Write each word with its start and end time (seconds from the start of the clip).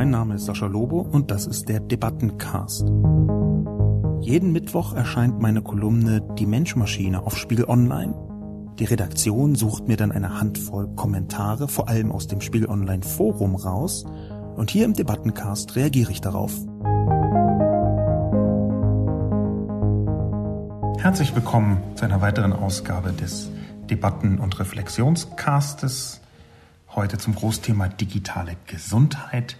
Mein 0.00 0.12
Name 0.12 0.36
ist 0.36 0.46
Sascha 0.46 0.64
Lobo 0.64 1.02
und 1.02 1.30
das 1.30 1.46
ist 1.46 1.68
der 1.68 1.78
Debattencast. 1.78 2.88
Jeden 4.22 4.50
Mittwoch 4.50 4.94
erscheint 4.94 5.42
meine 5.42 5.60
Kolumne 5.60 6.22
Die 6.38 6.46
Menschmaschine 6.46 7.22
auf 7.22 7.36
Spiegel 7.36 7.66
Online. 7.66 8.14
Die 8.78 8.86
Redaktion 8.86 9.56
sucht 9.56 9.88
mir 9.88 9.98
dann 9.98 10.10
eine 10.10 10.40
Handvoll 10.40 10.88
Kommentare, 10.96 11.68
vor 11.68 11.90
allem 11.90 12.12
aus 12.12 12.28
dem 12.28 12.40
Spiegel 12.40 12.70
Online 12.70 13.02
Forum 13.02 13.54
raus, 13.54 14.06
und 14.56 14.70
hier 14.70 14.86
im 14.86 14.94
Debattencast 14.94 15.76
reagiere 15.76 16.12
ich 16.12 16.22
darauf. 16.22 16.54
Herzlich 20.96 21.34
willkommen 21.34 21.82
zu 21.96 22.06
einer 22.06 22.22
weiteren 22.22 22.54
Ausgabe 22.54 23.12
des 23.12 23.50
Debatten- 23.90 24.38
und 24.38 24.58
Reflexionscastes. 24.60 26.22
Heute 26.88 27.18
zum 27.18 27.34
Großthema 27.34 27.88
digitale 27.88 28.56
Gesundheit, 28.66 29.58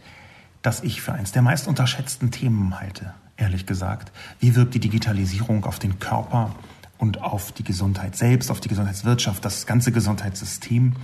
das 0.62 0.82
ich 0.82 1.00
für 1.00 1.12
eines 1.12 1.32
der 1.32 1.42
meist 1.42 1.68
unterschätzten 1.68 2.30
Themen 2.30 2.78
halte, 2.78 3.14
ehrlich 3.36 3.66
gesagt. 3.66 4.12
Wie 4.38 4.54
wirkt 4.54 4.74
die 4.74 4.80
Digitalisierung 4.80 5.64
auf 5.64 5.78
den 5.78 5.98
Körper 5.98 6.54
und 6.98 7.22
auf 7.22 7.52
die 7.52 7.64
Gesundheit 7.64 8.16
selbst, 8.16 8.50
auf 8.50 8.60
die 8.60 8.68
Gesundheitswirtschaft, 8.68 9.44
das 9.44 9.66
ganze 9.66 9.92
Gesundheitssystem, 9.92 10.94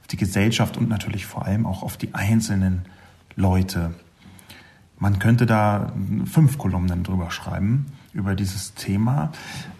auf 0.00 0.06
die 0.08 0.16
Gesellschaft 0.16 0.76
und 0.76 0.88
natürlich 0.88 1.26
vor 1.26 1.44
allem 1.44 1.66
auch 1.66 1.82
auf 1.82 1.96
die 1.96 2.14
einzelnen 2.14 2.84
Leute. 3.36 3.94
Man 4.98 5.18
könnte 5.18 5.46
da 5.46 5.92
fünf 6.24 6.58
Kolumnen 6.58 7.02
drüber 7.02 7.30
schreiben 7.30 7.86
über 8.12 8.34
dieses 8.34 8.74
Thema. 8.74 9.30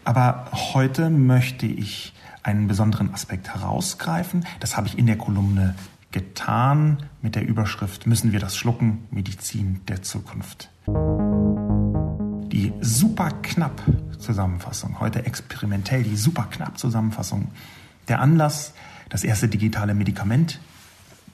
Aber 0.05 0.51
heute 0.75 1.11
möchte 1.11 1.67
ich 1.67 2.13
einen 2.43 2.69
besonderen 2.69 3.13
Aspekt 3.13 3.53
herausgreifen. 3.55 4.47
Das 4.61 4.77
habe 4.77 4.87
ich 4.87 4.99
in 4.99 5.07
der 5.07 5.17
Kolumne 5.17 5.75
getan 6.17 6.97
mit 7.21 7.35
der 7.35 7.47
Überschrift 7.47 8.07
Müssen 8.07 8.33
wir 8.33 8.41
das 8.41 8.57
schlucken? 8.57 9.07
Medizin 9.11 9.83
der 9.87 10.01
Zukunft. 10.03 10.71
Die 10.87 12.73
super 12.81 13.33
knapp 13.43 13.83
Zusammenfassung, 14.19 14.99
heute 14.99 15.27
experimentell 15.27 16.05
die 16.05 16.17
super 16.17 16.49
knapp 16.51 16.79
Zusammenfassung. 16.79 17.49
Der 18.09 18.23
Anlass, 18.23 18.73
das 19.11 19.25
erste 19.25 19.49
digitale 19.49 19.93
Medikament 19.93 20.59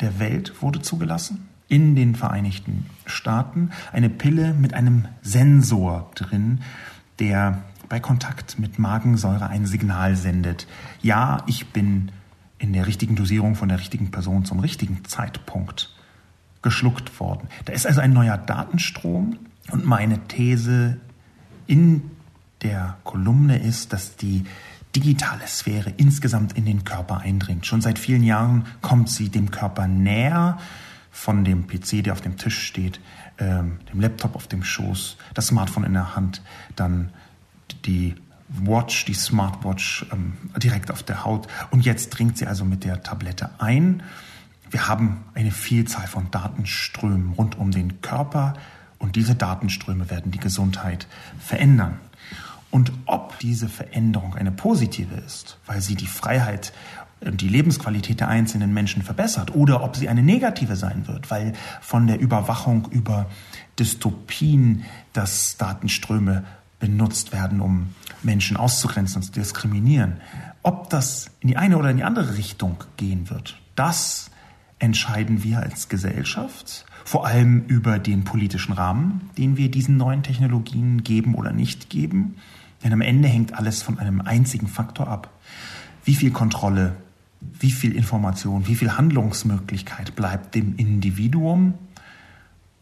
der 0.00 0.18
Welt 0.18 0.60
wurde 0.60 0.82
zugelassen 0.82 1.48
in 1.68 1.94
den 1.94 2.16
Vereinigten 2.16 2.86
Staaten. 3.06 3.70
Eine 3.92 4.10
Pille 4.10 4.52
mit 4.52 4.74
einem 4.74 5.06
Sensor 5.22 6.10
drin, 6.16 6.58
der 7.20 7.62
bei 7.88 8.00
Kontakt 8.00 8.58
mit 8.58 8.80
Magensäure 8.80 9.46
ein 9.46 9.64
Signal 9.64 10.16
sendet. 10.16 10.66
Ja, 11.02 11.44
ich 11.46 11.68
bin 11.68 12.10
in 12.62 12.72
der 12.72 12.86
richtigen 12.86 13.16
Dosierung 13.16 13.56
von 13.56 13.68
der 13.68 13.80
richtigen 13.80 14.10
Person 14.10 14.44
zum 14.44 14.60
richtigen 14.60 15.04
Zeitpunkt 15.04 15.94
geschluckt 16.62 17.18
worden. 17.18 17.48
Da 17.64 17.72
ist 17.72 17.86
also 17.86 18.00
ein 18.00 18.12
neuer 18.12 18.38
Datenstrom 18.38 19.36
und 19.72 19.84
meine 19.84 20.20
These 20.28 20.98
in 21.66 22.10
der 22.62 22.98
Kolumne 23.02 23.58
ist, 23.58 23.92
dass 23.92 24.16
die 24.16 24.44
digitale 24.94 25.46
Sphäre 25.48 25.92
insgesamt 25.96 26.52
in 26.52 26.64
den 26.64 26.84
Körper 26.84 27.18
eindringt. 27.18 27.66
Schon 27.66 27.80
seit 27.80 27.98
vielen 27.98 28.22
Jahren 28.22 28.66
kommt 28.80 29.10
sie 29.10 29.28
dem 29.28 29.50
Körper 29.50 29.88
näher, 29.88 30.58
von 31.10 31.44
dem 31.44 31.66
PC, 31.66 32.02
der 32.02 32.14
auf 32.14 32.22
dem 32.22 32.38
Tisch 32.38 32.58
steht, 32.58 32.98
ähm, 33.38 33.80
dem 33.92 34.00
Laptop 34.00 34.34
auf 34.34 34.46
dem 34.46 34.64
Schoß, 34.64 35.18
das 35.34 35.48
Smartphone 35.48 35.84
in 35.84 35.92
der 35.92 36.16
Hand, 36.16 36.42
dann 36.74 37.10
die 37.84 38.14
Watch, 38.48 39.04
die 39.04 39.14
Smartwatch 39.14 40.06
ähm, 40.12 40.34
direkt 40.56 40.90
auf 40.90 41.02
der 41.02 41.24
Haut. 41.24 41.48
Und 41.70 41.84
jetzt 41.84 42.10
dringt 42.10 42.38
sie 42.38 42.46
also 42.46 42.64
mit 42.64 42.84
der 42.84 43.02
Tablette 43.02 43.50
ein. 43.58 44.02
Wir 44.70 44.88
haben 44.88 45.24
eine 45.34 45.50
Vielzahl 45.50 46.06
von 46.06 46.30
Datenströmen 46.30 47.34
rund 47.34 47.58
um 47.58 47.70
den 47.70 48.00
Körper 48.00 48.54
und 48.98 49.16
diese 49.16 49.34
Datenströme 49.34 50.08
werden 50.10 50.32
die 50.32 50.38
Gesundheit 50.38 51.06
verändern. 51.38 51.98
Und 52.70 52.90
ob 53.04 53.38
diese 53.40 53.68
Veränderung 53.68 54.34
eine 54.34 54.50
positive 54.50 55.16
ist, 55.16 55.58
weil 55.66 55.82
sie 55.82 55.94
die 55.94 56.06
Freiheit 56.06 56.72
und 57.20 57.40
die 57.40 57.48
Lebensqualität 57.48 58.20
der 58.20 58.28
einzelnen 58.28 58.72
Menschen 58.72 59.02
verbessert 59.02 59.54
oder 59.54 59.82
ob 59.82 59.96
sie 59.96 60.08
eine 60.08 60.22
negative 60.22 60.76
sein 60.76 61.06
wird, 61.06 61.30
weil 61.30 61.52
von 61.80 62.06
der 62.06 62.18
Überwachung 62.18 62.88
über 62.90 63.26
Dystopien, 63.78 64.84
dass 65.12 65.56
Datenströme 65.58 66.44
benutzt 66.82 67.32
werden, 67.32 67.60
um 67.60 67.94
Menschen 68.22 68.56
auszugrenzen 68.56 69.16
und 69.16 69.22
zu 69.22 69.32
diskriminieren. 69.32 70.20
Ob 70.62 70.90
das 70.90 71.30
in 71.38 71.48
die 71.48 71.56
eine 71.56 71.78
oder 71.78 71.90
in 71.90 71.96
die 71.96 72.02
andere 72.02 72.36
Richtung 72.36 72.82
gehen 72.96 73.30
wird, 73.30 73.60
das 73.76 74.30
entscheiden 74.80 75.44
wir 75.44 75.60
als 75.60 75.88
Gesellschaft, 75.88 76.84
vor 77.04 77.24
allem 77.24 77.64
über 77.66 78.00
den 78.00 78.24
politischen 78.24 78.72
Rahmen, 78.72 79.30
den 79.38 79.56
wir 79.56 79.70
diesen 79.70 79.96
neuen 79.96 80.24
Technologien 80.24 81.04
geben 81.04 81.36
oder 81.36 81.52
nicht 81.52 81.88
geben. 81.88 82.34
Denn 82.82 82.92
am 82.92 83.00
Ende 83.00 83.28
hängt 83.28 83.54
alles 83.54 83.80
von 83.80 84.00
einem 84.00 84.20
einzigen 84.20 84.66
Faktor 84.66 85.06
ab. 85.06 85.30
Wie 86.04 86.16
viel 86.16 86.32
Kontrolle 86.32 86.96
wie 87.58 87.70
viel 87.70 87.94
Information, 87.94 88.66
wie 88.66 88.74
viel 88.74 88.96
Handlungsmöglichkeit 88.96 90.14
bleibt 90.16 90.54
dem 90.54 90.76
Individuum? 90.76 91.74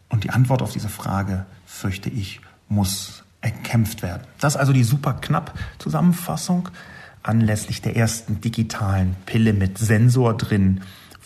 Und 0.09 0.23
die 0.23 0.29
Antwort 0.29 0.61
auf 0.61 0.73
diese 0.73 0.89
Frage, 0.89 1.45
fürchte 1.65 2.09
ich, 2.09 2.41
muss 2.67 3.20
erkämpft 3.41 4.01
werden. 4.01 4.23
Das 4.39 4.55
also 4.55 4.73
die 4.73 4.83
super 4.83 5.13
knapp 5.13 5.57
Zusammenfassung 5.79 6.69
anlässlich 7.23 7.81
der 7.81 7.95
ersten 7.95 8.41
digitalen 8.41 9.15
Pille 9.25 9.53
mit 9.53 9.77
Sensor 9.77 10.35
drin, 10.37 10.81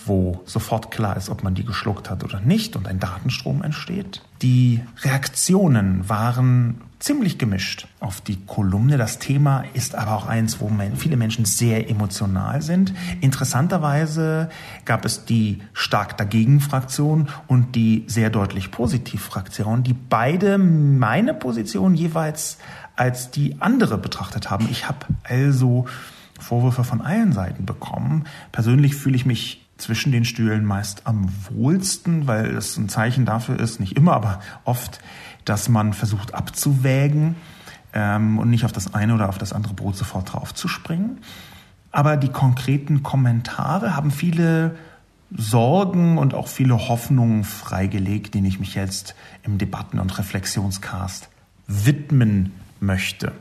wo 0.06 0.42
sofort 0.46 0.92
klar 0.92 1.18
ist, 1.18 1.30
ob 1.30 1.44
man 1.44 1.56
die 1.56 1.66
geschluckt 1.66 2.10
hat 2.10 2.24
oder 2.24 2.40
nicht 2.40 2.76
und 2.76 2.88
ein 2.88 3.00
Datenstrom 3.00 3.64
entsteht. 3.64 4.22
Die 4.42 4.82
Reaktionen 5.04 6.08
waren 6.08 6.82
ziemlich 7.06 7.38
gemischt 7.38 7.88
auf 8.00 8.20
die 8.20 8.38
Kolumne. 8.48 8.98
Das 8.98 9.20
Thema 9.20 9.64
ist 9.76 9.94
aber 9.94 10.16
auch 10.16 10.26
eins, 10.26 10.60
wo 10.60 10.72
viele 10.96 11.18
Menschen 11.18 11.46
sehr 11.46 11.88
emotional 11.88 12.64
sind. 12.64 12.96
Interessanterweise 13.22 14.50
gab 14.86 15.06
es 15.06 15.24
die 15.24 15.62
stark 15.74 16.18
dagegen 16.18 16.62
Fraktion 16.62 17.30
und 17.46 17.76
die 17.76 18.06
sehr 18.08 18.32
deutlich 18.32 18.72
positiv 18.72 19.22
Fraktion, 19.22 19.84
die 19.84 19.94
beide 19.94 20.58
meine 20.58 21.36
Position 21.36 21.94
jeweils 21.94 22.58
als 22.96 23.30
die 23.30 23.58
andere 23.60 24.00
betrachtet 24.00 24.50
haben. 24.50 24.68
Ich 24.72 24.88
habe 24.88 25.06
also 25.24 25.86
Vorwürfe 26.40 26.84
von 26.84 27.02
allen 27.02 27.34
Seiten 27.34 27.68
bekommen. 27.68 28.24
Persönlich 28.52 28.96
fühle 28.96 29.16
ich 29.16 29.28
mich 29.28 29.62
zwischen 29.78 30.12
den 30.12 30.26
Stühlen 30.26 30.66
meist 30.66 31.06
am 31.06 31.30
wohlsten, 31.52 32.28
weil 32.28 32.56
es 32.56 32.78
ein 32.78 32.90
Zeichen 32.90 33.26
dafür 33.26 33.60
ist, 33.60 33.80
nicht 33.80 33.96
immer, 33.96 34.14
aber 34.14 34.40
oft, 34.64 35.02
dass 35.46 35.70
man 35.70 35.94
versucht 35.94 36.34
abzuwägen 36.34 37.36
ähm, 37.94 38.40
und 38.40 38.50
nicht 38.50 38.66
auf 38.66 38.72
das 38.72 38.94
eine 38.94 39.14
oder 39.16 39.30
auf 39.30 39.38
das 39.38 39.54
andere 39.54 39.74
Brot 39.74 39.96
sofort 39.96 40.34
draufzuspringen. 40.34 41.20
Aber 41.92 42.18
die 42.18 42.30
konkreten 42.30 43.04
Kommentare 43.04 43.96
haben 43.96 44.12
viele 44.12 44.76
Sorgen 45.32 46.18
und 46.18 46.34
auch 46.34 46.48
viele 46.48 46.90
Hoffnungen 46.90 47.44
freigelegt, 47.44 48.36
denen 48.36 48.46
ich 48.46 48.60
mich 48.60 48.76
jetzt 48.76 49.16
im 49.44 49.58
Debatten- 49.58 50.00
und 50.00 50.18
Reflexionscast 50.18 51.30
widmen 51.68 52.52
möchte. 52.80 53.32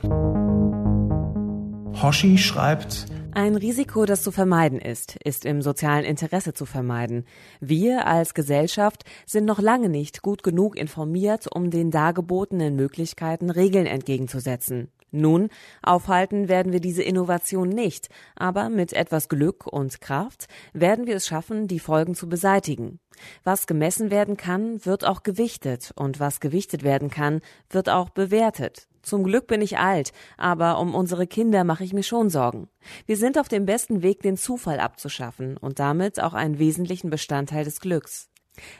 Hoshi 2.01 2.39
schreibt, 2.39 3.07
ein 3.35 3.57
Risiko, 3.57 4.05
das 4.05 4.23
zu 4.23 4.31
vermeiden 4.31 4.81
ist, 4.81 5.17
ist 5.17 5.45
im 5.45 5.61
sozialen 5.61 6.05
Interesse 6.05 6.55
zu 6.55 6.67
vermeiden. 6.67 7.27
Wir 7.61 8.07
als 8.07 8.33
Gesellschaft 8.35 9.05
sind 9.27 9.45
noch 9.45 9.61
lange 9.61 9.89
nicht 9.89 10.23
gut 10.23 10.43
genug 10.43 10.77
informiert, 10.77 11.49
um 11.53 11.71
den 11.71 11.91
dargebotenen 11.91 12.77
Möglichkeiten 12.77 13.51
Regeln 13.51 13.87
entgegenzusetzen. 13.87 14.89
Nun, 15.11 15.49
aufhalten 15.83 16.49
werden 16.49 16.73
wir 16.73 16.81
diese 16.81 17.03
Innovation 17.03 17.69
nicht, 17.69 18.09
aber 18.37 18.69
mit 18.69 18.93
etwas 18.93 19.29
Glück 19.29 19.67
und 19.67 20.01
Kraft 20.01 20.47
werden 20.73 21.07
wir 21.07 21.17
es 21.17 21.27
schaffen, 21.27 21.69
die 21.69 21.79
Folgen 21.79 22.15
zu 22.15 22.29
beseitigen. 22.29 22.99
Was 23.45 23.67
gemessen 23.67 24.11
werden 24.11 24.37
kann, 24.37 24.85
wird 24.85 25.05
auch 25.05 25.23
gewichtet, 25.23 25.93
und 25.95 26.19
was 26.19 26.41
gewichtet 26.41 26.83
werden 26.83 27.11
kann, 27.11 27.43
wird 27.71 27.89
auch 27.89 28.11
bewertet. 28.11 28.89
Zum 29.05 29.23
Glück 29.23 29.47
bin 29.47 29.61
ich 29.61 29.79
alt, 29.79 30.13
aber 30.37 30.81
um 30.81 30.95
unsere 30.95 31.27
Kinder 31.27 31.63
mache 31.63 31.85
ich 31.85 31.93
mir 31.93 32.03
schon 32.03 32.31
Sorgen. 32.31 32.69
Wir 33.07 33.17
sind 33.17 33.39
auf 33.39 33.49
dem 33.49 33.67
besten 33.67 34.03
Weg, 34.03 34.23
den 34.23 34.37
Zufall 34.37 34.81
abzuschaffen 34.81 35.57
und 35.57 35.79
damit 35.79 36.21
auch 36.21 36.35
einen 36.35 36.59
wesentlichen 36.59 37.11
Bestandteil 37.11 37.65
des 37.65 37.81
Glücks. 37.81 38.29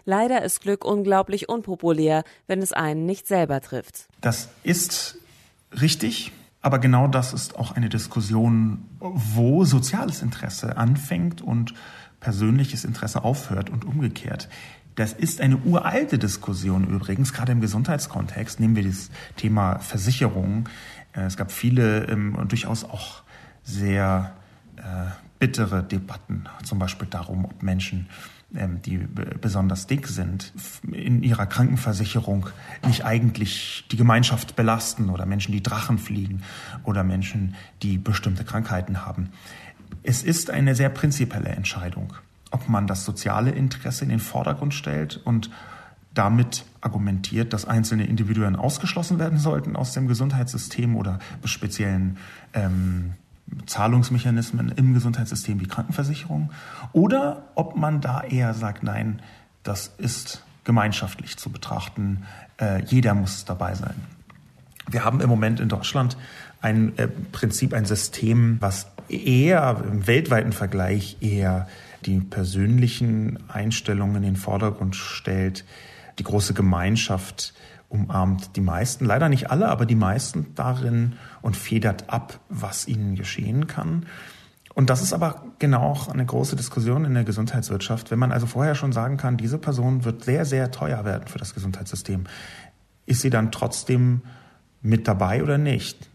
Leider 0.05 0.43
ist 0.43 0.61
Glück 0.61 0.85
unglaublich 0.85 1.49
unpopulär, 1.49 2.25
wenn 2.47 2.63
es 2.63 2.73
einen 2.73 3.07
nicht 3.07 3.27
selber 3.27 3.61
trifft. 3.61 4.09
Das 4.21 4.49
ist 4.63 5.19
richtig, 5.81 6.33
aber 6.61 6.79
genau 6.79 7.09
das 7.09 7.33
ist 7.35 7.57
auch 7.59 7.73
eine 7.73 7.89
Diskussion, 7.89 8.89
wo 9.01 9.65
soziales 9.65 10.23
Interesse 10.23 10.77
anfängt 10.77 11.43
und 11.43 11.75
persönliches 12.21 12.85
Interesse 12.85 13.25
aufhört 13.25 13.69
und 13.69 13.85
umgekehrt. 13.85 14.49
Das 14.95 15.13
ist 15.13 15.41
eine 15.41 15.57
uralte 15.59 16.19
Diskussion 16.19 16.87
übrigens, 16.89 17.33
gerade 17.33 17.53
im 17.53 17.61
Gesundheitskontext. 17.61 18.61
Nehmen 18.61 18.77
wir 18.77 18.85
das 18.85 19.11
Thema 19.37 19.79
Versicherung. 19.81 20.69
Äh, 21.13 21.23
es 21.23 21.37
gab 21.37 21.51
viele 21.51 22.05
ähm, 22.07 22.35
und 22.35 22.53
durchaus 22.53 22.85
auch 22.85 23.23
sehr 23.65 24.35
äh, 24.77 24.83
bittere 25.39 25.83
Debatten, 25.83 26.45
zum 26.63 26.79
Beispiel 26.79 27.09
darum, 27.09 27.45
ob 27.45 27.63
Menschen 27.63 28.09
ähm, 28.55 28.81
die 28.83 28.99
besonders 28.99 29.87
dick 29.87 30.07
sind, 30.07 30.53
in 30.93 31.23
ihrer 31.23 31.47
Krankenversicherung 31.47 32.47
nicht 32.87 33.05
eigentlich 33.05 33.85
die 33.91 33.97
Gemeinschaft 33.97 34.55
belasten 34.55 35.11
oder 35.11 35.27
Menschen, 35.27 35.53
die 35.53 35.63
Drachen 35.63 35.99
fliegen 35.99 36.43
oder 36.85 37.03
Menschen, 37.03 37.57
die 37.83 37.99
bestimmte 37.99 38.45
Krankheiten 38.45 39.05
haben. 39.05 39.31
Es 40.03 40.23
ist 40.23 40.51
eine 40.51 40.75
sehr 40.75 40.89
prinzipielle 40.89 41.49
Entscheidung, 41.49 42.13
ob 42.55 42.69
man 42.69 42.87
das 42.87 43.05
soziale 43.05 43.51
Interesse 43.51 44.05
in 44.05 44.11
den 44.11 44.21
Vordergrund 44.21 44.75
stellt 44.75 45.21
und 45.25 45.51
damit 46.15 46.65
argumentiert, 46.81 47.53
dass 47.53 47.65
einzelne 47.65 48.07
Individuen 48.07 48.55
ausgeschlossen 48.55 49.19
werden 49.19 49.41
sollten 49.41 49.75
aus 49.75 49.93
dem 49.93 50.07
Gesundheitssystem 50.07 50.95
oder 50.95 51.19
speziellen 51.45 52.17
ähm, 52.53 53.15
Zahlungsmechanismen 53.67 54.69
im 54.77 54.95
Gesundheitssystem 54.95 55.61
wie 55.61 55.67
Krankenversicherung 55.67 56.53
oder 56.93 57.43
ob 57.57 57.77
man 57.77 58.01
da 58.01 58.23
eher 58.23 58.55
sagt, 58.55 58.85
nein, 58.85 59.21
das 59.65 59.93
ist 59.99 60.45
gemeinschaftlich 60.63 61.37
zu 61.37 61.51
betrachten, 61.51 62.23
äh, 62.61 62.85
jeder 62.85 63.15
muss 63.15 63.45
dabei 63.45 63.75
sein. 63.75 63.97
Wir 64.89 65.05
haben 65.05 65.21
im 65.21 65.29
Moment 65.29 65.59
in 65.59 65.69
Deutschland 65.69 66.17
ein 66.61 66.97
äh, 66.99 67.09
Prinzip, 67.09 67.75
ein 67.75 67.85
System, 67.85 68.59
was 68.61 68.87
eher 69.09 69.83
im 69.91 70.07
weltweiten 70.07 70.53
Vergleich 70.53 71.17
eher 71.21 71.67
die 72.07 72.21
persönlichen 72.21 73.39
Einstellungen 73.49 74.17
in 74.17 74.23
den 74.23 74.37
Vordergrund 74.37 74.97
stellt, 74.97 75.65
die 76.19 76.25
große 76.25 76.55
Gemeinschaft 76.55 77.55
umarmt 77.89 78.57
die 78.57 78.61
meisten, 78.61 79.05
leider 79.05 79.29
nicht 79.29 79.51
alle, 79.51 79.69
aber 79.69 79.87
die 79.87 79.95
meisten 79.95 80.55
darin 80.55 81.15
und 81.43 81.57
federt 81.57 82.11
ab, 82.11 82.41
was 82.49 82.89
ihnen 82.89 83.15
geschehen 83.15 83.67
kann. 83.67 84.07
Und 84.75 84.91
das 84.91 85.03
ist 85.03 85.13
aber 85.13 85.45
genau 85.61 85.83
auch 85.83 86.09
eine 86.09 86.27
große 86.27 86.57
Diskussion 86.57 87.05
in 87.05 87.15
der 87.15 87.23
Gesundheitswirtschaft. 87.23 88.11
Wenn 88.11 88.19
man 88.19 88.33
also 88.33 88.47
vorher 88.47 88.75
schon 88.75 88.93
sagen 88.93 89.17
kann, 89.17 89.37
diese 89.37 89.59
Person 89.59 90.05
wird 90.05 90.25
sehr, 90.25 90.45
sehr 90.45 90.73
teuer 90.73 91.05
werden 91.05 91.29
für 91.29 91.39
das 91.39 91.55
Gesundheitssystem, 91.55 92.25
ist 93.07 93.21
sie 93.21 93.31
dann 93.31 93.53
trotzdem 93.53 94.23
mit 94.83 95.07
dabei 95.07 95.43
oder 95.43 95.59
nicht? 95.59 96.11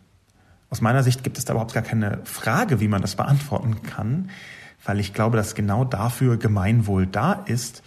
Aus 0.70 0.82
meiner 0.82 1.04
Sicht 1.04 1.24
gibt 1.24 1.38
es 1.38 1.46
da 1.46 1.54
überhaupt 1.54 1.74
gar 1.74 1.84
keine 1.84 2.20
Frage, 2.26 2.82
wie 2.82 2.90
man 2.90 3.02
das 3.02 3.16
beantworten 3.16 3.82
kann, 3.84 4.30
weil 4.84 5.00
ich 5.00 5.14
glaube, 5.14 5.38
dass 5.38 5.56
genau 5.56 5.86
dafür 5.86 6.38
Gemeinwohl 6.38 7.06
da 7.06 7.34
ist, 7.34 7.84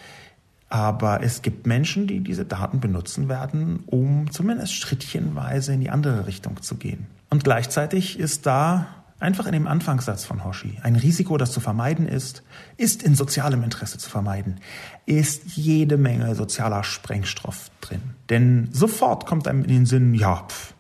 aber 0.69 1.23
es 1.23 1.43
gibt 1.43 1.67
Menschen, 1.67 2.07
die 2.07 2.21
diese 2.21 2.47
Daten 2.47 2.81
benutzen 2.81 3.29
werden, 3.29 3.85
um 3.87 4.31
zumindest 4.31 4.75
schrittchenweise 4.75 5.75
in 5.75 5.81
die 5.81 5.91
andere 5.91 6.27
Richtung 6.27 6.63
zu 6.63 6.77
gehen. 6.77 7.07
Und 7.29 7.45
gleichzeitig 7.45 8.19
ist 8.19 8.47
da 8.47 8.87
einfach 9.23 9.47
in 9.47 9.53
dem 9.53 9.67
Anfangssatz 9.67 10.25
von 10.25 10.45
Hoshi 10.45 10.79
ein 10.83 10.97
Risiko, 10.97 11.37
das 11.37 11.53
zu 11.53 11.61
vermeiden 11.61 12.09
ist, 12.09 12.43
ist 12.77 13.03
in 13.03 13.15
sozialem 13.15 13.63
Interesse 13.63 13.99
zu 13.99 14.11
vermeiden, 14.11 14.61
ist 15.07 15.57
jede 15.57 15.97
Menge 15.97 16.35
sozialer 16.35 16.85
Sprengstoff 16.85 17.71
drin. 17.81 18.03
Denn 18.31 18.69
sofort 18.73 19.27
kommt 19.27 19.47
einem 19.49 19.63
in 19.63 19.69
den 19.69 19.87
Sinn, 19.87 20.15
ja, 20.15 20.45
pf, 20.49 20.75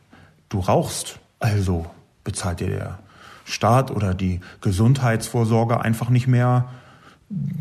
du 0.48 0.60
rauchst, 0.60 1.20
also 1.38 1.86
bezahlt 2.24 2.60
dir 2.60 2.68
der 2.68 2.98
Staat 3.44 3.90
oder 3.90 4.14
die 4.14 4.40
Gesundheitsvorsorge 4.60 5.80
einfach 5.80 6.08
nicht 6.10 6.26
mehr 6.26 6.68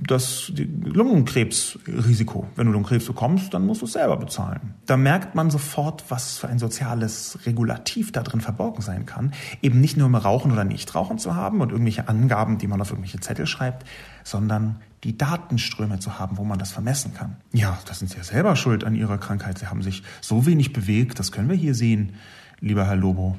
das 0.06 0.51
Lungenkrebsrisiko. 0.83 2.48
Wenn 2.56 2.68
du 2.68 2.74
Lungenkrebs 2.74 3.06
bekommst, 3.06 3.54
dann 3.54 3.66
musst 3.66 3.81
du 3.81 3.86
es 3.86 3.94
selber 3.94 4.18
bezahlen. 4.18 4.74
Da 4.86 4.98
merkt 4.98 5.36
man 5.36 5.50
sofort, 5.50 6.04
was 6.10 6.38
für 6.38 6.50
ein 6.50 6.60
soziales 6.60 7.39
Regulativ 7.45 8.12
da 8.12 8.22
drin 8.22 8.42
verborgen 8.42 8.81
sein 8.81 9.06
kann. 9.06 9.31
Eben 9.62 9.80
nicht 9.80 9.95
nur 9.95 10.07
im 10.07 10.16
Rauchen 10.16 10.51
oder 10.51 10.66
Nichtrauchen 10.66 11.19
zu 11.19 11.36
haben 11.36 11.62
und 11.62 11.72
irgendwelche 11.72 12.10
Angaben, 12.10 12.57
die 12.57 12.68
man 12.68 12.81
auf 12.81 12.89
irgendwelche 12.89 13.22
Zettel 13.22 13.48
schreibt, 13.48 13.88
sondern 14.24 14.81
die 15.04 15.18
Datenströme 15.18 16.00
zu 16.00 16.19
haben, 16.19 16.38
wo 16.38 16.44
man 16.44 16.60
das 16.60 16.72
vermessen 16.72 17.13
kann. 17.13 17.38
Ja, 17.54 17.80
das 17.86 18.00
sind 18.00 18.12
Sie 18.12 18.18
ja 18.18 18.24
selber 18.24 18.56
schuld 18.56 18.83
an 18.83 18.95
Ihrer 18.95 19.18
Krankheit. 19.18 19.57
Sie 19.57 19.68
haben 19.68 19.81
sich 19.81 20.04
so 20.19 20.45
wenig 20.45 20.74
bewegt, 20.74 21.18
das 21.18 21.31
können 21.31 21.50
wir 21.50 21.56
hier 21.56 21.75
sehen, 21.75 22.13
lieber 22.60 22.86
Herr 22.86 22.98
Lobo. 22.98 23.38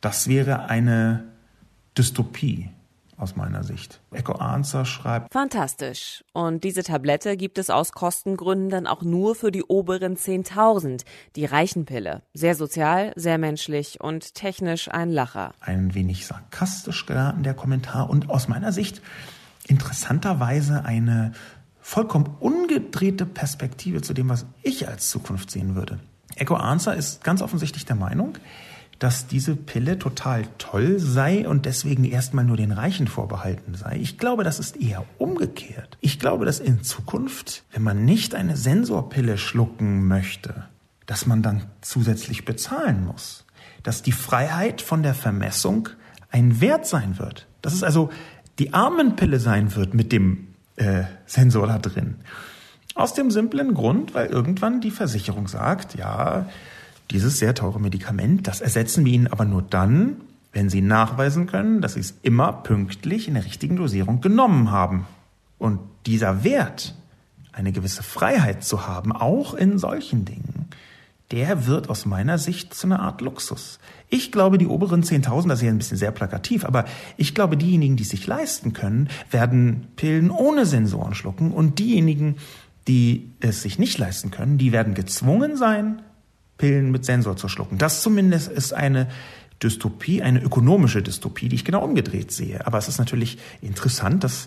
Das 0.00 0.28
wäre 0.28 0.66
eine 0.66 1.24
Dystopie 1.96 2.70
aus 3.22 3.36
meiner 3.36 3.62
Sicht. 3.62 4.00
Echo 4.10 4.32
Answer 4.32 4.84
schreibt. 4.84 5.32
Fantastisch. 5.32 6.24
Und 6.32 6.64
diese 6.64 6.82
Tablette 6.82 7.36
gibt 7.36 7.58
es 7.58 7.70
aus 7.70 7.92
Kostengründen 7.92 8.68
dann 8.68 8.86
auch 8.86 9.02
nur 9.02 9.34
für 9.34 9.52
die 9.52 9.62
oberen 9.62 10.16
10.000, 10.16 11.04
die 11.36 11.44
Reichenpille. 11.44 12.22
Sehr 12.34 12.56
sozial, 12.56 13.12
sehr 13.14 13.38
menschlich 13.38 14.00
und 14.00 14.34
technisch 14.34 14.90
ein 14.90 15.10
Lacher. 15.10 15.54
Ein 15.60 15.94
wenig 15.94 16.26
sarkastisch 16.26 17.06
geraten 17.06 17.44
der 17.44 17.54
Kommentar 17.54 18.10
und 18.10 18.28
aus 18.28 18.48
meiner 18.48 18.72
Sicht 18.72 19.00
interessanterweise 19.68 20.84
eine 20.84 21.32
vollkommen 21.80 22.36
ungedrehte 22.40 23.26
Perspektive 23.26 24.02
zu 24.02 24.14
dem, 24.14 24.28
was 24.28 24.46
ich 24.62 24.88
als 24.88 25.10
Zukunft 25.10 25.50
sehen 25.50 25.74
würde. 25.74 26.00
Echo 26.34 26.54
Answer 26.54 26.94
ist 26.94 27.22
ganz 27.22 27.42
offensichtlich 27.42 27.84
der 27.84 27.96
Meinung, 27.96 28.38
dass 29.02 29.26
diese 29.26 29.56
Pille 29.56 29.98
total 29.98 30.44
toll 30.58 31.00
sei 31.00 31.48
und 31.48 31.66
deswegen 31.66 32.04
erstmal 32.04 32.44
nur 32.44 32.56
den 32.56 32.70
Reichen 32.70 33.08
vorbehalten 33.08 33.74
sei. 33.74 33.98
Ich 34.00 34.16
glaube, 34.16 34.44
das 34.44 34.60
ist 34.60 34.76
eher 34.76 35.04
umgekehrt. 35.18 35.98
Ich 36.00 36.20
glaube, 36.20 36.44
dass 36.44 36.60
in 36.60 36.84
Zukunft, 36.84 37.64
wenn 37.72 37.82
man 37.82 38.04
nicht 38.04 38.36
eine 38.36 38.56
Sensorpille 38.56 39.38
schlucken 39.38 40.06
möchte, 40.06 40.68
dass 41.06 41.26
man 41.26 41.42
dann 41.42 41.64
zusätzlich 41.80 42.44
bezahlen 42.44 43.04
muss. 43.04 43.44
Dass 43.82 44.02
die 44.02 44.12
Freiheit 44.12 44.80
von 44.80 45.02
der 45.02 45.14
Vermessung 45.14 45.88
ein 46.30 46.60
Wert 46.60 46.86
sein 46.86 47.18
wird. 47.18 47.48
Dass 47.60 47.72
es 47.72 47.82
also 47.82 48.10
die 48.60 48.72
Armenpille 48.72 49.40
sein 49.40 49.74
wird 49.74 49.94
mit 49.94 50.12
dem 50.12 50.46
äh, 50.76 51.02
Sensor 51.26 51.66
da 51.66 51.78
drin. 51.78 52.18
Aus 52.94 53.14
dem 53.14 53.32
simplen 53.32 53.74
Grund, 53.74 54.14
weil 54.14 54.28
irgendwann 54.28 54.80
die 54.80 54.92
Versicherung 54.92 55.48
sagt, 55.48 55.96
ja, 55.96 56.46
dieses 57.10 57.38
sehr 57.38 57.54
teure 57.54 57.80
Medikament, 57.80 58.46
das 58.46 58.60
ersetzen 58.60 59.04
wir 59.04 59.12
Ihnen 59.12 59.26
aber 59.26 59.44
nur 59.44 59.62
dann, 59.62 60.16
wenn 60.52 60.68
Sie 60.68 60.80
nachweisen 60.80 61.46
können, 61.46 61.80
dass 61.80 61.94
Sie 61.94 62.00
es 62.00 62.14
immer 62.22 62.52
pünktlich 62.52 63.28
in 63.28 63.34
der 63.34 63.44
richtigen 63.44 63.76
Dosierung 63.76 64.20
genommen 64.20 64.70
haben. 64.70 65.06
Und 65.58 65.80
dieser 66.06 66.44
Wert, 66.44 66.94
eine 67.52 67.72
gewisse 67.72 68.02
Freiheit 68.02 68.64
zu 68.64 68.86
haben, 68.86 69.12
auch 69.12 69.54
in 69.54 69.78
solchen 69.78 70.24
Dingen, 70.24 70.66
der 71.30 71.66
wird 71.66 71.88
aus 71.88 72.04
meiner 72.04 72.36
Sicht 72.36 72.74
zu 72.74 72.86
einer 72.86 73.00
Art 73.00 73.22
Luxus. 73.22 73.78
Ich 74.10 74.30
glaube, 74.30 74.58
die 74.58 74.66
oberen 74.66 75.02
10.000, 75.02 75.48
das 75.48 75.60
ist 75.60 75.64
ja 75.64 75.70
ein 75.70 75.78
bisschen 75.78 75.96
sehr 75.96 76.10
plakativ, 76.10 76.64
aber 76.64 76.84
ich 77.16 77.34
glaube, 77.34 77.56
diejenigen, 77.56 77.96
die 77.96 78.02
es 78.02 78.10
sich 78.10 78.26
leisten 78.26 78.74
können, 78.74 79.08
werden 79.30 79.88
Pillen 79.96 80.30
ohne 80.30 80.66
Sensoren 80.66 81.14
schlucken 81.14 81.50
und 81.50 81.78
diejenigen, 81.78 82.36
die 82.86 83.30
es 83.40 83.62
sich 83.62 83.78
nicht 83.78 83.96
leisten 83.98 84.30
können, 84.30 84.58
die 84.58 84.72
werden 84.72 84.92
gezwungen 84.92 85.56
sein, 85.56 86.02
Pillen 86.62 86.92
mit 86.92 87.04
Sensor 87.04 87.36
zu 87.36 87.48
schlucken. 87.48 87.76
Das 87.76 88.02
zumindest 88.02 88.48
ist 88.48 88.72
eine 88.72 89.08
Dystopie, 89.64 90.22
eine 90.22 90.40
ökonomische 90.40 91.02
Dystopie, 91.02 91.48
die 91.48 91.56
ich 91.56 91.64
genau 91.64 91.82
umgedreht 91.82 92.30
sehe. 92.30 92.64
Aber 92.64 92.78
es 92.78 92.86
ist 92.86 92.98
natürlich 92.98 93.38
interessant, 93.62 94.22
dass 94.22 94.46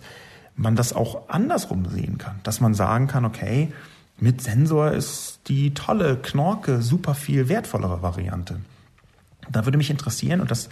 man 0.55 0.77
das 0.77 0.93
auch 0.93 1.27
andersrum 1.27 1.89
sehen 1.89 2.17
kann. 2.17 2.39
Dass 2.43 2.61
man 2.61 2.73
sagen 2.73 3.07
kann, 3.07 3.25
okay, 3.25 3.73
mit 4.17 4.41
Sensor 4.41 4.93
ist 4.93 5.41
die 5.47 5.73
tolle 5.73 6.15
Knorke 6.15 6.81
super 6.81 7.15
viel 7.15 7.49
wertvollere 7.49 8.01
Variante. 8.01 8.61
Da 9.51 9.65
würde 9.65 9.77
mich 9.77 9.89
interessieren, 9.89 10.39
und 10.39 10.49
das 10.49 10.69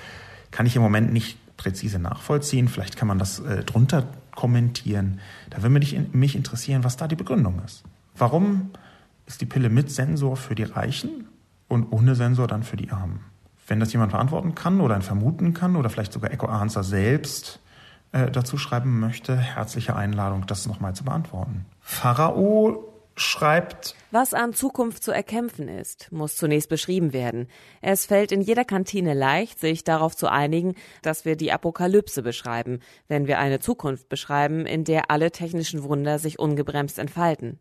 kann 0.50 0.66
ich 0.66 0.78
im 0.78 0.82
Moment 0.82 1.12
nicht 1.12 1.38
präzise 1.58 2.00
nachvollziehen, 2.00 2.70
vielleicht 2.70 2.96
kann 2.96 3.10
man 3.10 3.20
das 3.20 3.40
äh, 3.40 3.66
drunter 3.66 4.08
kommentieren. 4.34 5.20
Da 5.50 5.58
würde 5.58 5.78
mich, 5.78 6.00
mich 6.14 6.38
interessieren, 6.38 6.86
was 6.86 6.96
da 6.96 7.10
die 7.10 7.18
Begründung 7.18 7.62
ist. 7.66 7.84
Warum 8.16 8.72
ist 9.26 9.42
die 9.42 9.46
Pille 9.46 9.68
mit 9.68 9.92
Sensor 9.92 10.38
für 10.38 10.56
die 10.56 10.64
Reichen 10.64 11.28
und 11.74 11.92
ohne 11.92 12.16
Sensor 12.16 12.48
dann 12.48 12.64
für 12.64 12.78
die 12.78 12.92
Armen. 12.92 13.26
Wenn 13.68 13.80
das 13.80 13.94
jemand 13.94 14.12
beantworten 14.12 14.56
kann 14.56 14.82
oder 14.82 15.00
vermuten 15.02 15.54
kann 15.54 15.76
oder 15.76 15.90
vielleicht 15.90 16.14
sogar 16.14 16.32
Echo 16.32 16.48
Answer 16.48 16.84
selbst 16.84 17.60
äh, 18.12 18.30
dazu 18.30 18.58
schreiben 18.58 19.00
möchte, 19.00 19.38
herzliche 19.38 19.96
Einladung, 19.96 20.46
das 20.48 20.68
nochmal 20.68 20.94
zu 20.94 21.04
beantworten. 21.04 21.66
Pharao 21.80 22.94
schreibt, 23.16 23.96
was 24.12 24.34
an 24.34 24.54
Zukunft 24.54 25.04
zu 25.04 25.12
erkämpfen 25.12 25.68
ist, 25.68 26.12
muss 26.12 26.36
zunächst 26.36 26.70
beschrieben 26.70 27.14
werden. 27.14 27.48
Es 27.82 28.06
fällt 28.06 28.32
in 28.32 28.42
jeder 28.42 28.66
Kantine 28.66 29.14
leicht, 29.14 29.60
sich 29.60 29.84
darauf 29.84 30.16
zu 30.16 30.32
einigen, 30.32 30.76
dass 31.02 31.26
wir 31.26 31.36
die 31.36 31.52
Apokalypse 31.52 32.22
beschreiben, 32.22 32.80
wenn 33.08 33.28
wir 33.28 33.40
eine 33.40 33.60
Zukunft 33.60 34.10
beschreiben, 34.10 34.66
in 34.66 34.84
der 34.84 35.10
alle 35.10 35.32
technischen 35.32 35.84
Wunder 35.84 36.20
sich 36.20 36.38
ungebremst 36.40 37.00
entfalten. 37.00 37.60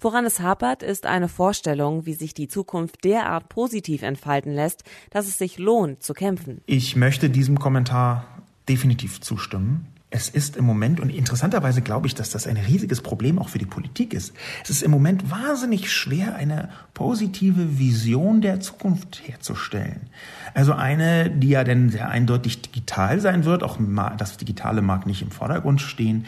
Woran 0.00 0.24
es 0.24 0.40
hapert, 0.40 0.82
ist 0.82 1.06
eine 1.06 1.28
Vorstellung, 1.28 2.06
wie 2.06 2.14
sich 2.14 2.34
die 2.34 2.48
Zukunft 2.48 3.04
derart 3.04 3.48
positiv 3.48 4.02
entfalten 4.02 4.52
lässt, 4.52 4.84
dass 5.10 5.26
es 5.26 5.38
sich 5.38 5.58
lohnt 5.58 6.02
zu 6.02 6.14
kämpfen. 6.14 6.60
Ich 6.66 6.96
möchte 6.96 7.30
diesem 7.30 7.58
Kommentar 7.58 8.24
definitiv 8.68 9.20
zustimmen. 9.20 9.86
Es 10.12 10.28
ist 10.28 10.56
im 10.56 10.64
Moment, 10.64 10.98
und 10.98 11.10
interessanterweise 11.10 11.82
glaube 11.82 12.08
ich, 12.08 12.16
dass 12.16 12.30
das 12.30 12.48
ein 12.48 12.56
riesiges 12.56 13.00
Problem 13.00 13.38
auch 13.38 13.48
für 13.48 13.58
die 13.58 13.66
Politik 13.66 14.12
ist. 14.12 14.34
Es 14.64 14.70
ist 14.70 14.82
im 14.82 14.90
Moment 14.90 15.30
wahnsinnig 15.30 15.92
schwer, 15.92 16.34
eine 16.34 16.68
positive 16.94 17.78
Vision 17.78 18.40
der 18.40 18.58
Zukunft 18.58 19.22
herzustellen. 19.24 20.10
Also 20.52 20.72
eine, 20.72 21.30
die 21.30 21.50
ja 21.50 21.62
dann 21.62 21.90
sehr 21.90 22.08
eindeutig 22.08 22.60
digital 22.60 23.20
sein 23.20 23.44
wird. 23.44 23.62
Auch 23.62 23.78
das 24.18 24.36
Digitale 24.36 24.82
mag 24.82 25.06
nicht 25.06 25.22
im 25.22 25.30
Vordergrund 25.30 25.80
stehen. 25.80 26.26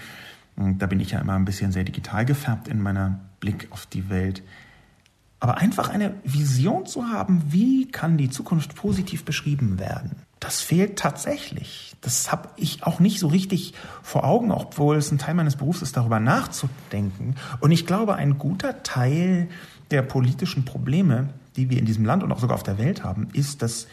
Da 0.55 0.87
bin 0.87 1.01
ich 1.01 1.11
ja 1.11 1.19
immer 1.19 1.35
ein 1.35 1.45
bisschen 1.45 1.73
sehr 1.73 1.83
digital 1.83 2.25
gefärbt 2.25 2.69
in 2.69 2.81
meiner 2.81 3.19
Blick 3.43 3.67
auf 3.71 3.85
die 3.87 4.09
Welt. 4.09 4.43
Aber 5.41 5.59
einfach 5.59 5.89
eine 5.89 6.15
Vision 6.23 6.87
zu 6.87 7.09
haben, 7.09 7.43
wie 7.49 7.91
kann 7.91 8.17
die 8.17 8.31
Zukunft 8.31 8.77
positiv 8.77 9.25
beschrieben 9.25 9.81
werden, 9.81 10.13
das 10.39 10.61
fehlt 10.61 10.99
tatsächlich. 10.99 11.95
Das 12.01 12.33
habe 12.33 12.49
ich 12.57 12.85
auch 12.85 13.01
nicht 13.01 13.19
so 13.19 13.27
richtig 13.27 13.75
vor 14.03 14.25
Augen, 14.25 14.51
obwohl 14.53 14.97
es 14.97 15.11
ein 15.11 15.19
Teil 15.19 15.35
meines 15.35 15.57
Berufs 15.57 15.83
ist, 15.83 15.97
darüber 15.97 16.21
nachzudenken. 16.21 17.35
Und 17.61 17.73
ich 17.73 17.87
glaube, 17.87 18.15
ein 18.15 18.39
guter 18.39 18.83
Teil 18.83 19.49
der 19.91 20.03
politischen 20.03 20.65
Probleme, 20.65 21.29
die 21.57 21.71
wir 21.71 21.79
in 21.79 21.85
diesem 21.85 22.05
Land 22.05 22.23
und 22.23 22.33
auch 22.33 22.41
sogar 22.41 22.55
auf 22.55 22.63
der 22.63 22.79
Welt 22.79 23.05
haben, 23.05 23.29
ist, 23.33 23.63
dass 23.63 23.89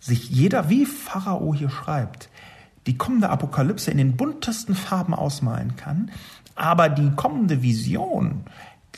sich 0.00 0.28
jeder, 0.30 0.68
wie 0.68 0.84
Pharao 0.84 1.54
hier 1.54 1.70
schreibt, 1.70 2.28
die 2.86 2.98
kommende 2.98 3.30
Apokalypse 3.30 3.90
in 3.90 3.98
den 3.98 4.16
buntesten 4.16 4.74
Farben 4.74 5.14
ausmalen 5.14 5.76
kann, 5.76 6.10
aber 6.54 6.88
die 6.88 7.10
kommende 7.12 7.62
Vision, 7.62 8.44